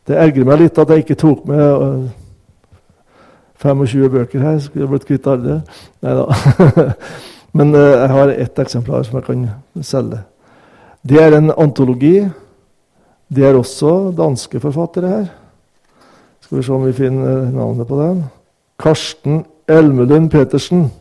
Det 0.07 0.19
ergrer 0.19 0.47
meg 0.47 0.59
litt 0.59 0.77
at 0.77 0.89
jeg 0.89 1.05
ikke 1.05 1.19
tok 1.19 1.45
med 1.47 2.09
25 3.63 4.03
øh, 4.03 4.11
bøker 4.11 4.43
her. 4.43 4.59
Skulle 4.59 4.83
jeg 4.83 4.91
blitt 4.91 5.07
kvitt 5.07 5.27
alle? 5.31 5.61
Nei 6.03 6.15
da. 6.19 6.25
Men 7.57 7.75
øh, 7.75 7.91
jeg 7.91 8.09
har 8.09 8.35
ett 8.35 8.59
eksemplar 8.59 9.03
som 9.03 9.19
jeg 9.19 9.27
kan 9.29 9.49
selge. 9.81 10.19
Det 11.03 11.21
er 11.21 11.37
en 11.37 11.51
antologi 11.57 12.29
det 13.35 13.45
er 13.45 13.57
også 13.57 14.13
danske 14.17 14.59
forfattere 14.59 15.09
her. 15.09 15.25
Skal 16.41 16.57
vi 16.57 16.63
se 16.63 16.73
om 16.73 16.85
vi 16.85 16.93
finner 16.93 17.51
navnet 17.51 17.87
på 17.87 18.01
den. 18.01 18.23
Karsten 18.79 19.45
Elmelund 19.67 20.29
Petersen. 20.29 20.91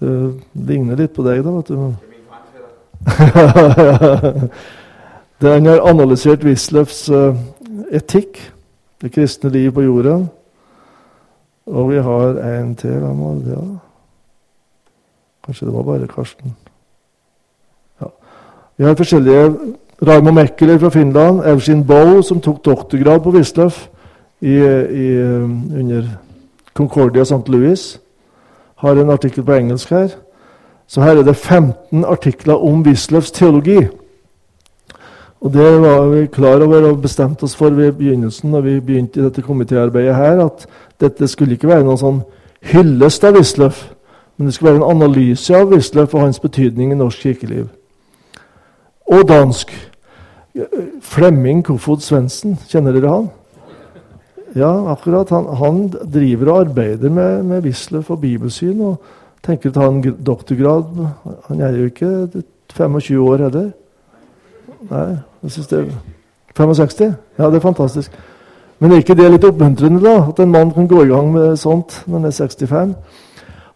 Det 0.00 0.34
ligner 0.54 0.96
litt 0.96 1.14
på 1.14 1.22
deg, 1.26 1.44
da, 1.44 1.50
vet 1.50 1.68
du. 1.68 1.94
Den 5.42 5.66
har 5.66 5.80
analysert 5.90 6.44
Wisløffs 6.46 7.10
etikk, 7.92 8.38
det 9.02 9.12
kristne 9.12 9.50
liv 9.52 9.72
på 9.74 9.84
jorda. 9.84 10.18
Og 11.66 11.90
vi 11.90 12.00
har 12.02 12.40
en 12.42 12.74
til. 12.74 12.90
Hvem 12.90 13.20
var 13.20 13.34
det? 13.34 13.54
da? 13.54 13.78
Kanskje 15.46 15.66
det 15.66 15.74
var 15.74 15.82
bare 15.82 16.08
Karsten. 16.08 16.56
Ja. 18.00 18.06
Vi 18.76 18.84
har 18.84 18.94
forskjellige 18.94 19.54
Raimo 20.06 20.30
Mekkeler 20.30 20.78
fra 20.78 20.90
Finland, 20.90 21.44
Evshin 21.46 21.86
Boe, 21.86 22.22
som 22.22 22.40
tok 22.40 22.64
doktorgrad 22.64 23.20
på 23.22 23.30
Wisløff 23.30 23.88
under 24.42 26.08
Concordia 26.74 27.22
St. 27.22 27.48
Louis, 27.48 28.00
har 28.76 28.92
en 28.92 29.10
artikkel 29.10 29.44
på 29.44 29.52
engelsk 29.52 29.90
her. 29.90 30.08
Så 30.86 31.00
her 31.00 31.16
er 31.16 31.22
det 31.22 31.36
15 31.36 32.04
artikler 32.04 32.54
om 32.54 32.82
Wisløffs 32.82 33.30
teologi. 33.30 33.86
Og 35.42 35.52
Det 35.52 35.80
var 35.82 36.08
vi 36.08 36.26
klar 36.26 36.62
over 36.62 36.84
og 36.92 37.00
bestemte 37.02 37.42
oss 37.44 37.56
for 37.58 37.74
ved 37.74 37.92
begynnelsen 37.98 38.50
når 38.50 38.60
vi 38.60 38.80
begynte 38.80 39.20
i 39.20 39.24
dette 39.24 39.42
komitéarbeidet 39.42 40.14
her, 40.14 40.44
at 40.44 40.66
dette 41.00 41.26
skulle 41.28 41.56
ikke 41.56 41.68
være 41.68 41.82
noen 41.82 41.98
sånn 41.98 42.20
hyllest 42.70 43.24
av 43.26 43.34
Wisløff, 43.34 43.88
men 44.36 44.46
det 44.46 44.54
skulle 44.54 44.76
være 44.76 44.84
en 44.84 45.00
analyse 45.02 45.56
av 45.56 45.74
Wisløff 45.74 46.14
og 46.14 46.28
hans 46.28 46.38
betydning 46.38 46.92
i 46.92 47.00
norsk 47.00 47.26
kirkeliv. 47.26 47.66
Og 49.10 49.26
dansk. 49.28 49.74
Flemming 51.02 51.64
Kofod 51.66 52.04
Svendsen, 52.04 52.54
kjenner 52.68 52.94
dere 52.94 53.10
han? 53.10 53.28
Ja, 54.54 54.70
akkurat. 54.92 55.32
Han, 55.34 55.50
han 55.58 55.84
driver 56.12 56.52
og 56.52 56.60
arbeider 56.68 57.10
med, 57.10 57.42
med 57.42 57.66
Wisløff 57.66 58.14
og 58.14 58.20
bibelsyn 58.22 58.80
og 58.92 59.12
tenker 59.42 59.72
å 59.72 59.74
ta 59.74 59.90
en 59.90 60.02
doktorgrad. 60.22 61.06
Han 61.48 61.62
er 61.66 61.80
jo 61.80 61.90
ikke 61.90 62.44
25 62.76 63.22
år 63.26 63.48
heller. 63.48 63.72
Nei, 64.90 65.06
jeg 65.42 65.54
synes 65.54 65.70
det 65.70 65.78
er 65.78 65.90
65? 66.56 67.14
Ja, 67.38 67.48
det 67.48 67.56
er 67.56 67.64
fantastisk. 67.64 68.12
Men 68.78 68.92
er 68.92 69.02
ikke 69.02 69.14
det 69.14 69.30
litt 69.30 69.44
oppmuntrende, 69.46 70.02
da? 70.02 70.28
At 70.28 70.40
en 70.42 70.50
mann 70.50 70.72
kan 70.74 70.88
gå 70.90 71.04
i 71.04 71.10
gang 71.10 71.32
med 71.32 71.56
sånt 71.60 72.02
når 72.06 72.18
han 72.18 72.30
er 72.30 72.36
65? 72.36 72.94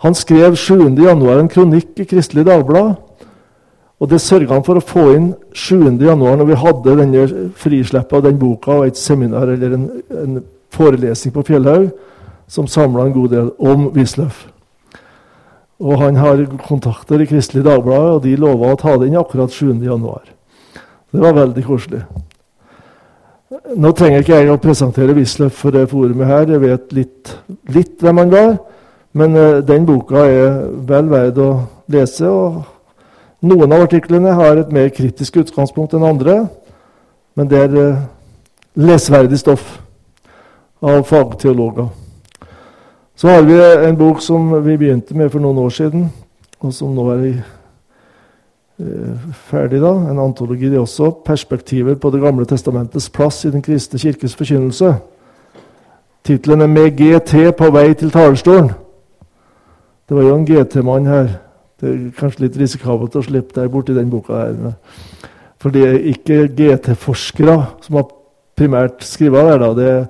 Han 0.05 0.15
skrev 0.15 0.59
7.1 0.59 1.39
en 1.39 1.49
kronikk 1.49 2.01
i 2.03 2.09
Kristelig 2.09 2.47
Dagblad 2.47 2.97
og 3.97 4.11
det 4.11 4.21
sørga 4.21 4.59
han 4.59 4.65
for 4.65 4.77
å 4.77 4.85
få 4.85 5.05
inn 5.17 5.31
7.1, 5.57 5.97
når 6.21 6.45
vi 6.51 6.59
hadde 6.61 6.97
denne 6.99 7.23
frislippet 7.57 8.19
av 8.19 8.27
den 8.27 8.37
boka 8.41 8.83
og 8.83 8.91
et 8.91 9.01
seminar 9.01 9.49
eller 9.55 9.73
en, 9.79 9.87
en 10.13 10.43
forelesning 10.75 11.33
på 11.33 11.45
Fjellhaug 11.49 11.89
som 12.53 12.69
samla 12.69 13.07
en 13.07 13.17
god 13.17 13.33
del 13.33 13.49
om 13.57 13.89
Wisløff. 13.95 14.45
Og 15.81 15.97
han 16.01 16.21
har 16.21 16.45
kontakter 16.65 17.21
i 17.21 17.29
Kristelig 17.29 17.65
Dagblad, 17.65 18.19
og 18.19 18.23
de 18.25 18.37
lova 18.41 18.73
å 18.73 18.81
ta 18.81 18.95
det 19.01 19.09
inn 19.09 19.19
akkurat 19.21 19.53
7.1. 19.53 20.36
Det 21.17 21.23
var 21.23 21.33
veldig 21.33 21.63
koselig. 21.65 22.03
Nå 23.81 23.93
trenger 23.97 24.21
ikke 24.21 24.37
jeg 24.37 24.51
å 24.53 24.59
presentere 24.61 25.15
Wisløff 25.17 25.63
for 25.63 25.73
det 25.73 25.87
forumet 25.89 26.29
her. 26.29 26.51
Jeg 26.53 26.61
vet 26.61 26.93
litt, 26.93 27.31
litt 27.73 28.05
hvem 28.05 28.21
han 28.21 28.33
var. 28.35 28.51
Men 29.17 29.33
uh, 29.33 29.63
den 29.65 29.87
boka 29.89 30.27
er 30.29 30.59
vel 30.85 31.09
verd 31.09 31.41
å 31.41 31.49
lese. 31.89 32.29
og 32.29 32.67
noen 33.41 33.73
av 33.73 33.87
artiklene 33.87 34.35
har 34.37 34.61
et 34.61 34.77
mer 34.77 34.93
kritisk 34.93 35.41
utgangspunkt 35.41 35.97
enn 35.97 36.05
andre, 36.05 36.37
men 37.33 37.49
det 37.49 37.65
er 37.65 37.81
uh, 37.81 38.05
lesverdig 38.77 39.41
stoff 39.41 39.79
av 40.85 41.01
fagteologer. 41.09 41.89
Så 43.17 43.33
har 43.33 43.49
vi 43.49 43.57
en 43.57 43.97
bok 43.97 44.21
som 44.21 44.53
vi 44.67 44.77
begynte 44.77 45.17
med 45.17 45.33
for 45.33 45.41
noen 45.41 45.65
år 45.65 45.73
siden, 45.81 46.11
og 46.61 46.77
som 46.77 46.93
nå 46.93 47.09
er 47.15 47.29
i, 47.31 47.37
ferdig. 49.33 49.81
da, 49.81 49.93
En 50.11 50.19
antologi 50.19 50.71
det 50.71 50.79
også. 50.79 51.11
'Perspektiver 51.25 51.95
på 51.95 52.11
Det 52.11 52.21
gamle 52.21 52.45
testamentets 52.45 53.11
plass 53.11 53.45
i 53.45 53.51
den 53.51 53.63
kristne 53.63 53.99
kirkes 53.99 54.35
forkynnelse'. 54.35 54.95
Tittelen 56.25 56.61
er 56.61 56.67
'Med 56.67 56.97
GT 56.97 57.57
på 57.57 57.71
vei 57.71 57.95
til 57.95 58.11
talerstolen'. 58.11 58.73
Det 60.09 60.17
var 60.17 60.23
jo 60.23 60.37
en 60.37 60.47
GT-mann 60.47 61.07
her 61.07 61.29
det 61.81 61.91
er 61.91 62.05
kanskje 62.17 62.47
litt 62.47 62.57
risikabelt 62.57 63.17
å 63.19 63.25
slippe 63.25 63.53
deg 63.59 63.73
borti 63.73 63.95
den 63.97 64.09
boka 64.09 64.39
her. 64.39 64.77
For 65.61 65.73
det 65.73 65.83
er 65.85 65.99
ikke 66.13 66.47
GT-forskere 66.57 67.57
som 67.85 67.99
har 67.99 68.07
primært 68.57 69.05
skrevet 69.05 69.51
der. 69.51 69.59
da. 69.61 69.69
Det 69.77 69.89
er 69.91 70.07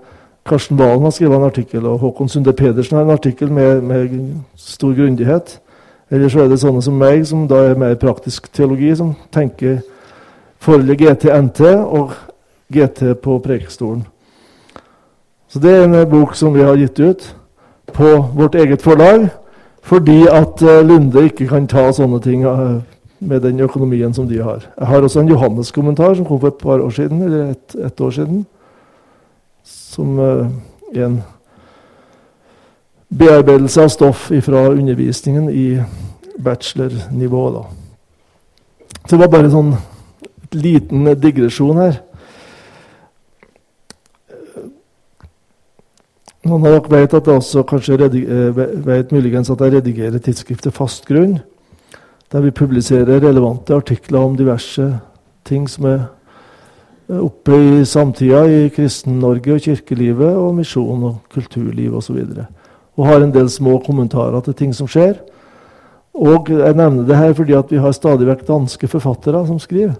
Karsten 0.46 0.78
Valen 0.78 1.02
har 1.02 1.10
skrevet 1.10 1.40
en 1.40 1.48
artikkel, 1.48 1.86
og 1.90 1.98
Håkon 1.98 2.30
Sunde 2.30 2.52
Pedersen 2.54 2.96
har 2.96 3.04
en 3.04 3.16
artikkel 3.16 3.50
med, 3.50 3.82
med 3.82 4.14
stor 4.54 4.94
grundighet. 4.94 5.58
Eller 6.10 6.28
så 6.30 6.44
er 6.44 6.50
det 6.50 6.60
sånne 6.62 6.82
som 6.84 6.98
meg, 6.98 7.24
som 7.26 7.46
da 7.50 7.64
er 7.66 7.78
mer 7.78 7.96
praktisk 7.98 8.46
teologi, 8.54 8.92
som 8.94 9.14
tenker 9.34 9.80
forholdet 10.62 11.00
GT-NT 11.02 11.62
og 11.82 12.14
GT 12.72 13.16
på 13.22 13.38
Prekestolen. 13.42 14.04
Så 15.50 15.62
det 15.62 15.72
er 15.72 15.86
en 15.86 15.98
bok 16.10 16.34
som 16.38 16.54
vi 16.54 16.62
har 16.62 16.78
gitt 16.78 17.00
ut 17.00 17.26
på 17.94 18.12
vårt 18.34 18.54
eget 18.54 18.82
forlag. 18.82 19.28
Fordi 19.86 20.26
at 20.26 20.62
eh, 20.66 20.82
Lunde 20.82 21.22
ikke 21.28 21.46
kan 21.46 21.68
ta 21.70 21.84
sånne 21.94 22.18
ting 22.18 22.42
eh, 22.42 22.80
med 23.22 23.44
den 23.44 23.60
økonomien 23.62 24.14
som 24.14 24.26
de 24.26 24.40
har. 24.42 24.64
Jeg 24.78 24.86
har 24.86 25.02
også 25.06 25.22
en 25.22 25.30
Johannes-kommentar 25.30 26.16
som 26.18 26.26
kom 26.26 26.40
for 26.40 26.50
et 26.50 26.58
par 26.58 26.82
år 26.82 26.90
siden, 26.90 27.22
eller 27.22 27.52
et, 27.52 27.76
et 27.86 28.00
år 28.00 28.10
siden. 28.10 28.42
Som 29.62 30.18
er 30.18 31.04
en 31.06 31.20
bearbeidelse 33.08 33.82
av 33.82 33.88
stoff 33.88 34.30
fra 34.42 34.68
undervisningen 34.68 35.50
i 35.50 35.82
bachelornivå. 36.38 37.66
Så 39.06 39.14
det 39.14 39.20
var 39.22 39.30
bare 39.30 39.50
sånn 39.52 39.74
liten 40.56 41.06
digresjon 41.20 41.78
her. 41.78 42.00
Noen 46.46 46.66
av 46.66 46.76
dere 46.76 47.00
vet 47.00 47.14
at 47.18 47.26
jeg 47.26 47.40
også 47.40 47.62
kanskje 47.66 47.96
eh, 48.06 48.58
vet 48.86 49.14
muligens 49.14 49.50
at 49.50 49.62
jeg 49.62 49.74
redigerer 49.74 50.22
tidsskriftet 50.22 50.74
Fast 50.74 51.06
grunn, 51.08 51.40
der 52.30 52.44
vi 52.44 52.54
publiserer 52.54 53.22
relevante 53.22 53.74
artikler 53.74 54.22
om 54.22 54.36
diverse 54.38 54.86
ting 55.46 55.66
som 55.70 55.88
er 55.90 56.04
oppe 57.06 57.54
i 57.54 57.84
samtida 57.86 58.44
i 58.50 58.68
Kristen-Norge 58.74 59.54
og 59.54 59.66
kirkelivet 59.66 60.38
og 60.38 60.54
misjon 60.58 61.04
og 61.06 61.18
kulturliv 61.34 61.94
osv. 61.98 62.18
Og, 62.18 62.34
så 62.34 62.46
og 62.96 63.06
har 63.06 63.22
en 63.22 63.32
del 63.32 63.48
små 63.52 63.78
kommentarer 63.84 64.40
til 64.44 64.56
ting 64.56 64.72
som 64.74 64.88
skjer. 64.88 65.18
Og 66.16 66.48
jeg 66.48 66.76
nevner 66.78 67.04
det 67.04 67.18
her 67.18 67.34
fordi 67.36 67.56
vi 67.70 67.80
har 67.80 67.92
stadig 67.92 68.28
vekk 68.28 68.46
danske 68.48 68.88
forfattere 68.88 69.44
som 69.46 69.60
skriver. 69.60 69.94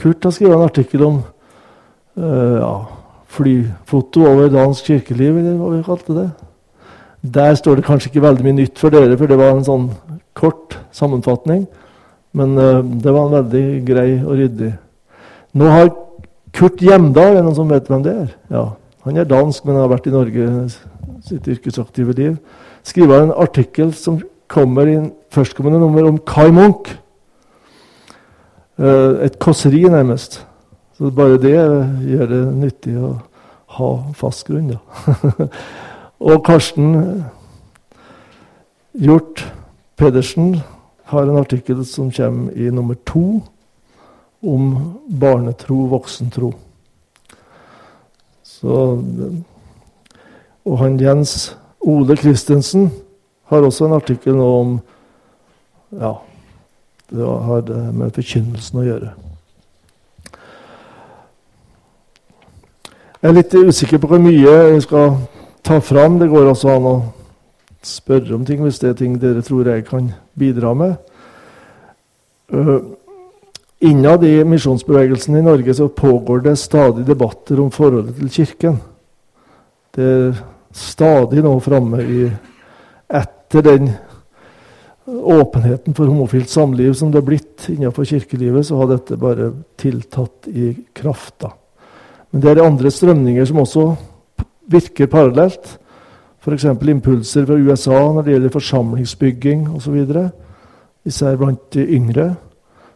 Kurt 0.00 0.24
har 0.24 0.32
skrevet 0.32 0.56
en 0.56 0.66
artikkel 0.66 1.04
om 1.04 1.20
uh, 2.18 2.56
ja, 2.58 2.74
flyfoto 3.36 4.24
over 4.26 4.48
dansk 4.50 4.88
kirkeliv, 4.88 5.36
eller 5.38 5.58
hva 5.60 5.70
vi 5.74 5.82
kalte 5.86 6.16
det. 6.16 6.28
Der 7.34 7.54
står 7.54 7.78
det 7.78 7.86
kanskje 7.86 8.10
ikke 8.10 8.24
veldig 8.24 8.46
mye 8.46 8.58
nytt 8.62 8.80
for 8.80 8.92
dere, 8.92 9.16
for 9.20 9.30
det 9.30 9.38
var 9.38 9.52
en 9.54 9.66
sånn 9.66 9.90
kort 10.36 10.78
sammenfatning. 10.96 11.66
Men 12.34 12.56
uh, 12.58 12.80
det 12.80 13.12
var 13.12 13.28
en 13.28 13.36
veldig 13.38 13.66
grei 13.86 14.08
og 14.22 14.40
ryddig. 14.40 14.72
Nå 15.54 15.68
har 15.70 15.92
Kurt 16.54 16.82
Hjemdal, 16.82 17.34
er 17.34 17.40
det 17.40 17.44
noen 17.46 17.56
som 17.56 17.70
vet 17.70 17.88
hvem 17.90 18.02
det 18.02 18.16
er? 18.24 18.34
Ja, 18.50 18.64
Han 19.04 19.18
er 19.20 19.26
dansk, 19.28 19.66
men 19.66 19.76
har 19.76 19.90
vært 19.90 20.06
i 20.08 20.14
Norge 20.14 20.44
sitt 21.24 21.48
yrkesaktive 21.48 22.12
liv. 22.12 22.36
skrive 22.82 23.22
en 23.22 23.32
artikkel 23.32 23.94
som 23.94 24.20
kommer 24.48 24.86
i 24.86 25.10
førstkommende 25.30 25.80
nummer 25.80 26.08
om 26.08 26.18
Kai 26.18 26.50
Munch. 26.50 26.98
Uh, 28.78 29.24
et 29.24 29.38
kåseri, 29.38 29.82
nærmest. 29.82 30.46
Så 30.98 31.10
bare 31.10 31.38
det 31.38 31.54
gjør 32.06 32.26
det 32.30 32.42
nyttig 32.58 32.96
å 32.98 33.14
ha 33.78 33.90
fast 34.14 34.46
grunn. 34.46 34.74
Da. 34.74 35.46
og 36.30 36.44
Karsten 36.46 37.24
Hjort 38.94 39.42
Pedersen 39.98 40.60
har 41.10 41.26
en 41.26 41.40
artikkel 41.40 41.84
som 41.86 42.12
kommer 42.14 42.54
i 42.54 42.70
nummer 42.70 42.98
to, 43.06 43.40
om 44.44 44.74
barnetro, 45.08 45.86
voksentro. 45.90 46.52
Så, 48.42 49.02
og 50.64 50.78
han 50.80 51.00
Jens 51.00 51.54
Ole 51.80 52.16
Christensen 52.16 52.88
har 53.50 53.64
også 53.64 53.86
en 53.86 53.98
artikkel 53.98 54.36
nå 54.36 54.46
om 54.60 54.78
ja, 56.00 56.14
det 57.12 57.26
har 57.48 57.68
med 57.92 58.14
forkynnelsen 58.16 58.80
å 58.80 58.86
gjøre. 58.86 59.12
Jeg 63.20 63.30
er 63.30 63.36
litt 63.38 63.54
usikker 63.54 64.00
på 64.02 64.08
hvor 64.10 64.20
mye 64.20 64.40
jeg 64.42 64.80
skal 64.84 65.14
ta 65.64 65.78
fram. 65.80 66.18
Det 66.20 66.28
går 66.32 66.50
også 66.50 66.72
an 66.74 66.88
å 66.90 66.96
spørre 67.84 68.34
om 68.36 68.44
ting 68.44 68.60
hvis 68.64 68.80
det 68.82 68.90
er 68.90 68.98
ting 68.98 69.14
dere 69.20 69.44
tror 69.44 69.70
jeg 69.70 69.86
kan 69.88 70.10
bidra 70.36 70.74
med. 70.76 70.96
Uh, 72.52 72.92
innad 73.84 74.24
i 74.28 74.34
misjonsbevegelsen 74.44 75.38
i 75.38 75.44
Norge 75.44 75.76
så 75.76 75.88
pågår 75.88 76.44
det 76.44 76.58
stadig 76.60 77.06
debatter 77.08 77.60
om 77.60 77.72
forholdet 77.72 78.18
til 78.18 78.32
Kirken. 78.32 78.76
Det 79.96 80.04
er 80.04 80.44
stadig 80.74 81.44
nå 81.44 81.54
framme 81.62 82.02
i 82.02 82.26
Etter 83.14 83.62
den 83.62 83.90
åpenheten 85.06 85.94
for 85.94 86.08
homofilt 86.08 86.48
samliv 86.50 86.94
som 86.96 87.10
det 87.12 87.20
er 87.20 87.26
blitt 87.26 87.66
innenfor 87.68 88.06
kirkelivet, 88.08 88.66
så 88.66 88.78
har 88.80 88.88
dette 88.90 89.18
bare 89.20 89.50
tiltatt 89.78 90.48
i 90.48 90.72
kraft. 90.96 91.34
da. 91.44 91.52
Men 92.32 92.42
det 92.42 92.50
er 92.50 92.64
andre 92.64 92.90
strømninger 92.90 93.44
som 93.44 93.60
også 93.62 93.84
virker 94.72 95.06
parallelt. 95.06 95.78
F.eks. 96.40 96.64
impulser 96.64 97.46
fra 97.46 97.54
USA 97.54 98.00
når 98.12 98.22
det 98.22 98.32
gjelder 98.32 98.56
forsamlingsbygging 98.56 99.68
osv. 99.76 100.00
Især 101.04 101.36
blant 101.36 101.72
de 101.74 101.86
yngre. 101.86 102.34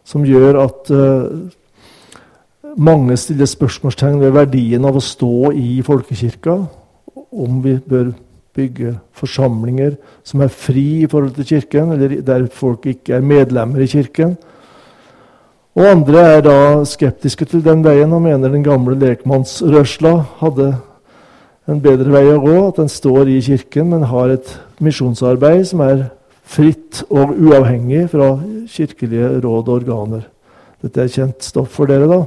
Som 0.03 0.25
gjør 0.25 0.59
at 0.63 0.91
uh, 0.91 1.39
mange 2.77 3.17
stiller 3.17 3.45
spørsmålstegn 3.45 4.19
ved 4.19 4.33
verdien 4.33 4.85
av 4.85 4.97
å 4.97 5.03
stå 5.03 5.51
i 5.53 5.79
folkekirka. 5.85 6.57
Om 7.31 7.61
vi 7.63 7.77
bør 7.79 8.11
bygge 8.55 8.95
forsamlinger 9.15 9.95
som 10.25 10.43
er 10.43 10.51
fri 10.51 11.03
i 11.03 11.09
forhold 11.09 11.35
til 11.37 11.47
Kirken, 11.47 11.93
eller 11.93 12.21
der 12.25 12.47
folk 12.51 12.85
ikke 12.89 13.17
er 13.17 13.25
medlemmer 13.25 13.83
i 13.83 13.89
Kirken. 13.89 14.37
Og 15.77 15.85
andre 15.85 16.21
er 16.35 16.41
da 16.43 16.57
skeptiske 16.83 17.45
til 17.45 17.63
den 17.63 17.83
veien 17.85 18.11
og 18.11 18.23
mener 18.25 18.51
den 18.51 18.65
gamle 18.65 18.97
lekmannsrørsla 18.99 20.15
hadde 20.41 20.73
en 21.69 21.81
bedre 21.83 22.11
vei 22.11 22.25
å 22.33 22.41
gå. 22.41 22.55
At 22.67 22.81
den 22.81 22.89
står 22.91 23.29
i 23.31 23.39
Kirken, 23.45 23.93
men 23.93 24.07
har 24.09 24.33
et 24.33 24.49
misjonsarbeid 24.83 25.67
som 25.69 25.85
er 25.85 26.09
fritt 26.49 27.03
og 27.13 27.35
uavhengig 27.37 28.07
fra 28.11 28.33
kirkelige 28.69 29.35
råd 29.43 29.69
og 29.69 29.75
organer. 29.77 30.23
Dette 30.81 31.03
er 31.03 31.11
kjent 31.11 31.45
stoff 31.45 31.75
for 31.75 31.89
dere, 31.89 32.07
da, 32.09 32.23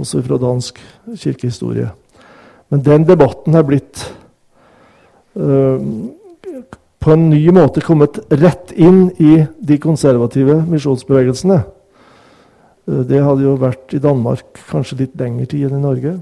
også 0.00 0.22
fra 0.26 0.40
dansk 0.42 0.80
kirkehistorie. 1.20 1.92
Men 2.72 2.84
den 2.84 3.06
debatten 3.08 3.56
er 3.58 3.66
blitt 3.66 4.04
uh, 5.38 5.78
på 7.04 7.12
en 7.12 7.28
ny 7.28 7.42
måte 7.52 7.82
kommet 7.84 8.18
rett 8.32 8.72
inn 8.72 9.10
i 9.20 9.42
de 9.60 9.76
konservative 9.82 10.62
misjonsbevegelsene. 10.70 11.58
Eh, 12.88 13.02
det 13.10 13.20
hadde 13.20 13.44
jo 13.44 13.58
vært 13.60 13.92
i 13.92 14.00
Danmark 14.00 14.62
kanskje 14.70 15.02
litt 15.02 15.18
lengre 15.20 15.48
tid 15.50 15.68
enn 15.68 15.82
i 15.82 15.84
Norge. 15.84 16.14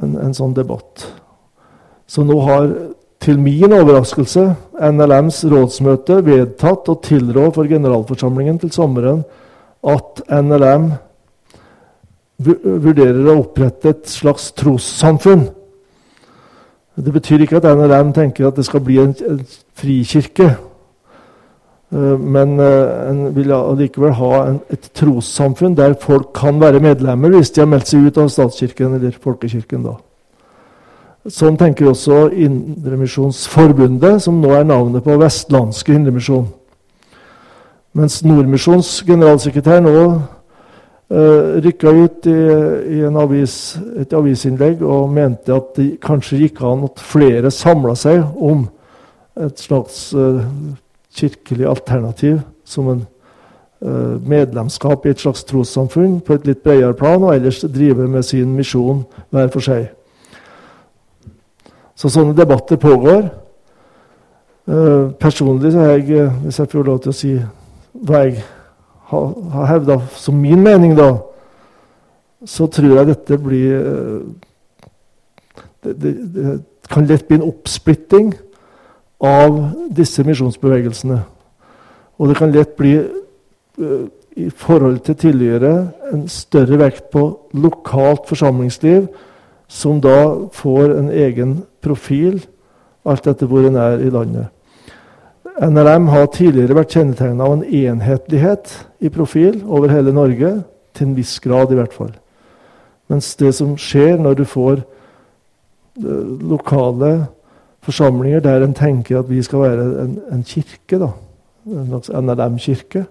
En, 0.00 0.16
en 0.16 0.32
sånn 0.32 0.56
debatt. 0.56 1.04
Så 2.08 2.24
nå 2.24 2.38
har 2.46 2.70
til 3.22 3.38
min 3.38 3.70
overraskelse 3.76 4.48
NLMs 4.88 5.44
rådsmøte 5.52 6.22
vedtatt 6.26 6.88
å 6.90 6.98
tilrå 7.04 7.50
for 7.54 7.70
generalforsamlingen 7.70 8.58
til 8.64 8.72
sommeren 8.74 9.22
at 9.86 10.24
NLM 10.26 10.90
vurderer 12.44 13.26
å 13.28 13.38
opprette 13.42 13.92
et 13.92 14.10
slags 14.10 14.50
trossamfunn. 14.58 15.48
Det 16.96 17.12
betyr 17.12 17.44
ikke 17.44 17.60
at 17.60 17.70
NLM 17.72 18.12
tenker 18.12 18.46
at 18.48 18.58
det 18.58 18.66
skal 18.68 18.82
bli 18.84 18.98
en, 19.00 19.14
en 19.24 19.40
frikirke. 19.78 20.50
Eh, 21.92 22.18
men 22.18 22.60
eh, 22.60 23.10
en 23.10 23.24
vil 23.36 23.52
allikevel 23.56 24.14
ha 24.16 24.32
et 24.72 24.90
trossamfunn 24.96 25.76
der 25.76 25.96
folk 26.00 26.32
kan 26.36 26.60
være 26.60 26.80
medlemmer 26.84 27.32
hvis 27.36 27.52
de 27.52 27.64
har 27.64 27.70
meldt 27.72 27.88
seg 27.92 28.08
ut 28.08 28.20
av 28.20 28.32
statskirken 28.32 28.98
eller 28.98 29.16
folkekirken. 29.24 29.84
da. 29.88 29.96
Sånn 31.30 31.56
tenker 31.56 31.86
også 31.86 32.32
Indremisjonsforbundet, 32.34 34.24
som 34.24 34.40
nå 34.42 34.56
er 34.56 34.64
navnet 34.66 35.04
på 35.04 35.14
Vestlandske 35.20 35.94
Indremisjon. 35.94 36.48
Mens 37.94 38.22
Nordmisjons 38.24 38.88
generalsekretær 39.06 39.84
nå 39.84 39.92
uh, 41.12 41.60
rykka 41.62 41.92
ut 41.92 42.26
i, 42.26 42.36
i 42.98 43.00
avis, 43.06 43.76
et 44.00 44.12
avisinnlegg 44.16 44.82
og 44.82 45.12
mente 45.12 45.54
at 45.54 45.74
det 45.76 45.88
kanskje 46.04 46.42
gikk 46.44 46.62
an 46.66 46.86
at 46.88 47.02
flere 47.02 47.52
samla 47.54 47.94
seg 47.98 48.22
om 48.40 48.66
et 49.40 49.60
slags 49.60 50.10
uh, 50.16 50.40
kirkelig 51.12 51.68
alternativ 51.68 52.40
som 52.64 52.88
en 52.92 53.04
uh, 53.84 54.16
medlemskap 54.28 55.06
i 55.06 55.12
et 55.12 55.22
slags 55.22 55.44
trossamfunn 55.48 56.20
på 56.24 56.38
et 56.38 56.48
litt 56.48 56.64
bredere 56.64 56.96
plan, 56.98 57.22
og 57.22 57.36
ellers 57.36 57.62
drive 57.68 58.08
med 58.08 58.24
sin 58.26 58.56
misjon 58.56 59.04
hver 59.30 59.52
for 59.52 59.64
seg. 59.64 59.90
Så 61.96 62.10
sånne 62.10 62.34
debatter 62.34 62.80
pågår. 62.82 63.28
Personlig 65.20 65.72
så 65.72 65.78
har 65.78 65.90
jeg, 65.96 66.10
eh, 66.10 66.32
hvis 66.44 66.58
jeg 66.58 66.68
får 66.68 66.84
lov 66.86 66.98
til 67.02 67.10
å 67.10 67.14
si 67.14 67.32
hva 67.92 68.24
jeg 68.24 68.42
har, 69.12 69.34
har 69.52 69.68
hevda 69.68 69.98
som 70.16 70.38
min 70.40 70.62
mening, 70.64 70.96
da, 70.96 71.16
så 72.48 72.66
tror 72.66 72.96
jeg 72.96 73.10
dette 73.12 73.38
blir 73.38 73.82
uh, 73.86 74.22
det, 75.84 75.94
det, 76.00 76.14
det, 76.34 76.54
kan 76.92 77.06
lett 77.08 77.28
bli 77.28 77.38
en 77.38 77.46
oppsplitting 77.46 78.32
av 79.22 79.58
disse 79.94 80.24
misjonsbevegelsene. 80.26 81.20
Og 82.18 82.28
det 82.28 82.36
kan 82.38 82.52
lett 82.54 82.74
bli 82.78 82.96
uh, 82.98 84.06
i 84.36 84.48
forhold 84.48 85.02
til 85.06 85.18
tidligere 85.20 85.74
en 86.12 86.24
større 86.28 86.78
vekt 86.80 87.10
på 87.12 87.26
lokalt 87.52 88.26
forsamlingsliv, 88.28 89.06
som 89.68 90.00
da 90.00 90.48
får 90.52 90.96
en 90.96 91.12
egen 91.12 91.54
profil, 91.84 92.40
alt 93.04 93.26
etter 93.28 93.48
hvor 93.48 93.66
en 93.68 93.76
er 93.76 94.00
i 94.04 94.10
landet. 94.12 94.48
NLM 95.60 96.08
har 96.08 96.30
tidligere 96.32 96.76
vært 96.78 96.94
kjennetegna 96.96 97.44
av 97.44 97.58
en 97.58 97.64
enhetlighet 97.66 98.72
i 99.04 99.10
profil 99.12 99.60
over 99.66 99.92
hele 99.92 100.14
Norge, 100.14 100.62
til 100.92 101.08
en 101.08 101.16
viss 101.16 101.38
grad 101.40 101.72
i 101.72 101.76
hvert 101.76 101.92
fall. 101.92 102.12
Mens 103.12 103.34
det 103.40 103.54
som 103.56 103.74
skjer 103.80 104.20
når 104.20 104.38
du 104.40 104.44
får 104.48 104.80
uh, 104.80 106.24
lokale 106.52 107.12
forsamlinger 107.84 108.40
der 108.44 108.64
en 108.64 108.76
tenker 108.76 109.20
at 109.20 109.28
vi 109.28 109.42
skal 109.44 109.64
være 109.64 109.88
en, 110.04 110.14
en 110.32 110.44
kirke, 110.46 111.00
da, 111.00 111.10
en 111.66 111.96
NLM-kirke, 111.98 113.04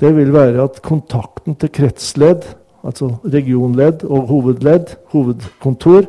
det 0.00 0.10
vil 0.16 0.32
være 0.32 0.64
at 0.64 0.82
kontakten 0.82 1.54
til 1.60 1.70
kretsledd, 1.76 2.48
altså 2.82 3.12
regionledd 3.24 4.06
og 4.08 4.30
hovedledd, 4.30 4.96
hovedkontor, 5.12 6.08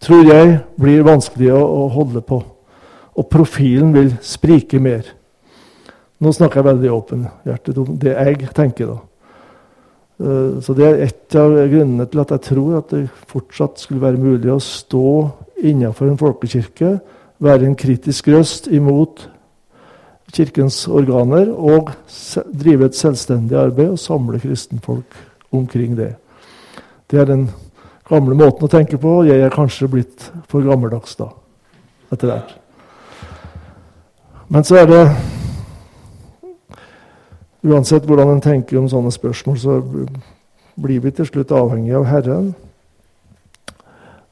tror 0.00 0.24
jeg 0.28 0.58
blir 0.80 1.04
vanskelig 1.04 1.50
å, 1.56 1.62
å 1.64 1.88
holde 1.92 2.22
på. 2.24 2.40
Og 3.14 3.28
profilen 3.30 3.92
vil 3.94 4.14
sprike 4.22 4.80
mer. 4.82 5.06
Nå 6.18 6.32
snakker 6.32 6.60
jeg 6.60 6.68
veldig 6.70 6.92
åpenhjertet 6.94 7.78
om 7.78 7.98
det 8.00 8.14
jeg 8.14 8.48
tenker. 8.54 8.86
da. 8.86 8.98
Eh, 10.20 10.60
så 10.60 10.74
Det 10.74 10.86
er 10.86 11.04
et 11.04 11.34
av 11.36 11.50
grunnene 11.50 12.06
til 12.06 12.20
at 12.20 12.30
jeg 12.30 12.40
tror 12.40 12.78
at 12.78 12.88
det 12.90 13.10
fortsatt 13.26 13.78
skulle 13.78 14.00
være 14.00 14.18
mulig 14.18 14.50
å 14.52 14.60
stå 14.60 15.30
innenfor 15.62 16.10
en 16.10 16.18
folkekirke, 16.18 17.00
være 17.40 17.66
en 17.66 17.76
kritisk 17.76 18.28
røst 18.28 18.68
imot 18.68 19.28
Kirkens 20.34 20.88
organer 20.88 21.50
og 21.52 21.92
drive 22.50 22.86
et 22.86 22.96
selvstendig 22.96 23.54
arbeid 23.54 23.92
og 23.92 23.98
samle 23.98 24.40
kristenfolk 24.40 25.14
omkring 25.52 25.94
det. 25.96 26.14
Det 27.10 27.20
er 27.20 27.28
den 27.28 27.50
gamle 28.08 28.34
måten 28.34 28.66
å 28.66 28.70
tenke 28.70 28.98
på, 28.98 29.20
og 29.20 29.28
jeg 29.28 29.40
er 29.40 29.54
kanskje 29.54 29.90
blitt 29.92 30.30
for 30.48 30.64
gammeldags 30.66 31.14
da, 31.20 31.28
etter 32.10 32.32
hvert. 32.32 32.63
Men 34.48 34.64
så 34.64 34.76
er 34.82 34.90
det 34.90 35.04
Uansett 37.64 38.04
hvordan 38.04 38.28
en 38.28 38.42
tenker 38.44 38.76
om 38.76 38.88
sånne 38.92 39.08
spørsmål, 39.08 39.56
så 39.56 39.78
blir 40.76 41.00
vi 41.00 41.12
til 41.16 41.24
slutt 41.24 41.52
avhengig 41.56 41.94
av 41.96 42.04
Herren. 42.04 42.50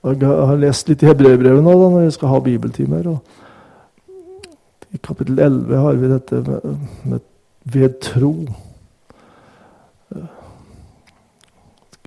Jeg 0.05 0.19
har 0.29 0.59
lest 0.61 0.91
litt 0.91 1.01
i 1.01 1.09
Hebreerbrevet 1.09 1.65
nå 1.65 1.73
da, 1.73 1.87
når 1.95 2.05
vi 2.05 2.11
skal 2.13 2.29
ha 2.29 2.41
bibeltimer. 2.45 3.09
I 4.93 5.01
kapittel 5.01 5.41
11 5.41 5.81
har 5.81 5.97
vi 5.97 6.11
dette 6.11 6.43
med, 6.45 6.83
med 7.09 7.25
ved 7.65 8.01
tro. 8.05 8.35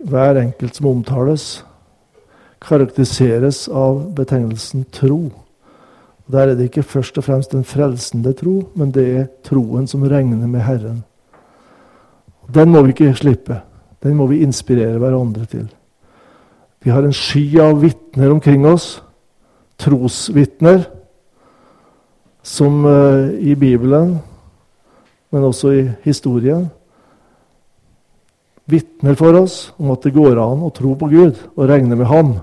Hver 0.03 0.41
enkelt 0.41 0.75
som 0.75 0.91
omtales, 0.91 1.65
karakteriseres 2.61 3.65
av 3.67 4.03
betegnelsen 4.15 4.85
tro. 4.93 5.31
Der 6.32 6.39
er 6.39 6.55
det 6.55 6.69
ikke 6.69 6.84
først 6.84 7.17
og 7.17 7.23
fremst 7.28 7.53
en 7.53 7.63
frelsende 7.67 8.34
tro, 8.34 8.63
men 8.76 8.91
det 8.91 9.05
er 9.05 9.28
troen 9.45 9.88
som 9.88 10.03
regner 10.09 10.47
med 10.47 10.63
Herren. 10.65 11.03
Den 12.53 12.71
må 12.73 12.82
vi 12.82 12.93
ikke 12.95 13.13
slippe. 13.17 13.59
Den 14.03 14.17
må 14.17 14.28
vi 14.30 14.41
inspirere 14.45 14.97
hverandre 15.01 15.45
til. 15.49 15.67
Vi 16.84 16.93
har 16.93 17.05
en 17.05 17.13
sky 17.13 17.59
av 17.61 17.80
vitner 17.82 18.34
omkring 18.34 18.65
oss, 18.69 18.99
trosvitner, 19.82 20.86
som 22.45 22.86
uh, 22.86 23.34
i 23.41 23.55
Bibelen, 23.57 24.19
men 25.34 25.43
også 25.47 25.71
i 25.73 25.86
historien, 26.03 26.67
vitner 28.69 29.17
for 29.17 29.38
oss 29.38 29.73
om 29.82 29.91
at 29.93 30.05
det 30.05 30.13
går 30.13 30.38
an 30.41 30.61
å 30.65 30.73
tro 30.73 30.93
på 30.97 31.09
Gud 31.09 31.41
og 31.55 31.69
regne 31.69 31.97
med 31.97 32.09
Ham. 32.09 32.36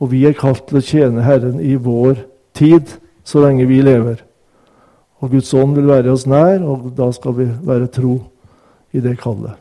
Og 0.00 0.10
vi 0.12 0.24
er 0.28 0.36
kalt 0.36 0.66
til 0.68 0.80
å 0.80 0.84
tjene 0.84 1.24
Herren 1.24 1.60
i 1.60 1.76
vår 1.80 2.24
tid, 2.56 2.96
så 3.26 3.42
lenge 3.42 3.66
vi 3.66 3.82
lever. 3.82 4.22
Og 5.18 5.32
Guds 5.32 5.52
ånd 5.56 5.74
vil 5.74 5.88
være 5.90 6.12
oss 6.12 6.26
nær, 6.30 6.62
og 6.62 6.92
da 6.96 7.10
skal 7.14 7.34
vi 7.38 7.48
være 7.66 7.90
tro 7.90 8.18
i 8.94 9.02
det 9.02 9.16
kallet. 9.18 9.56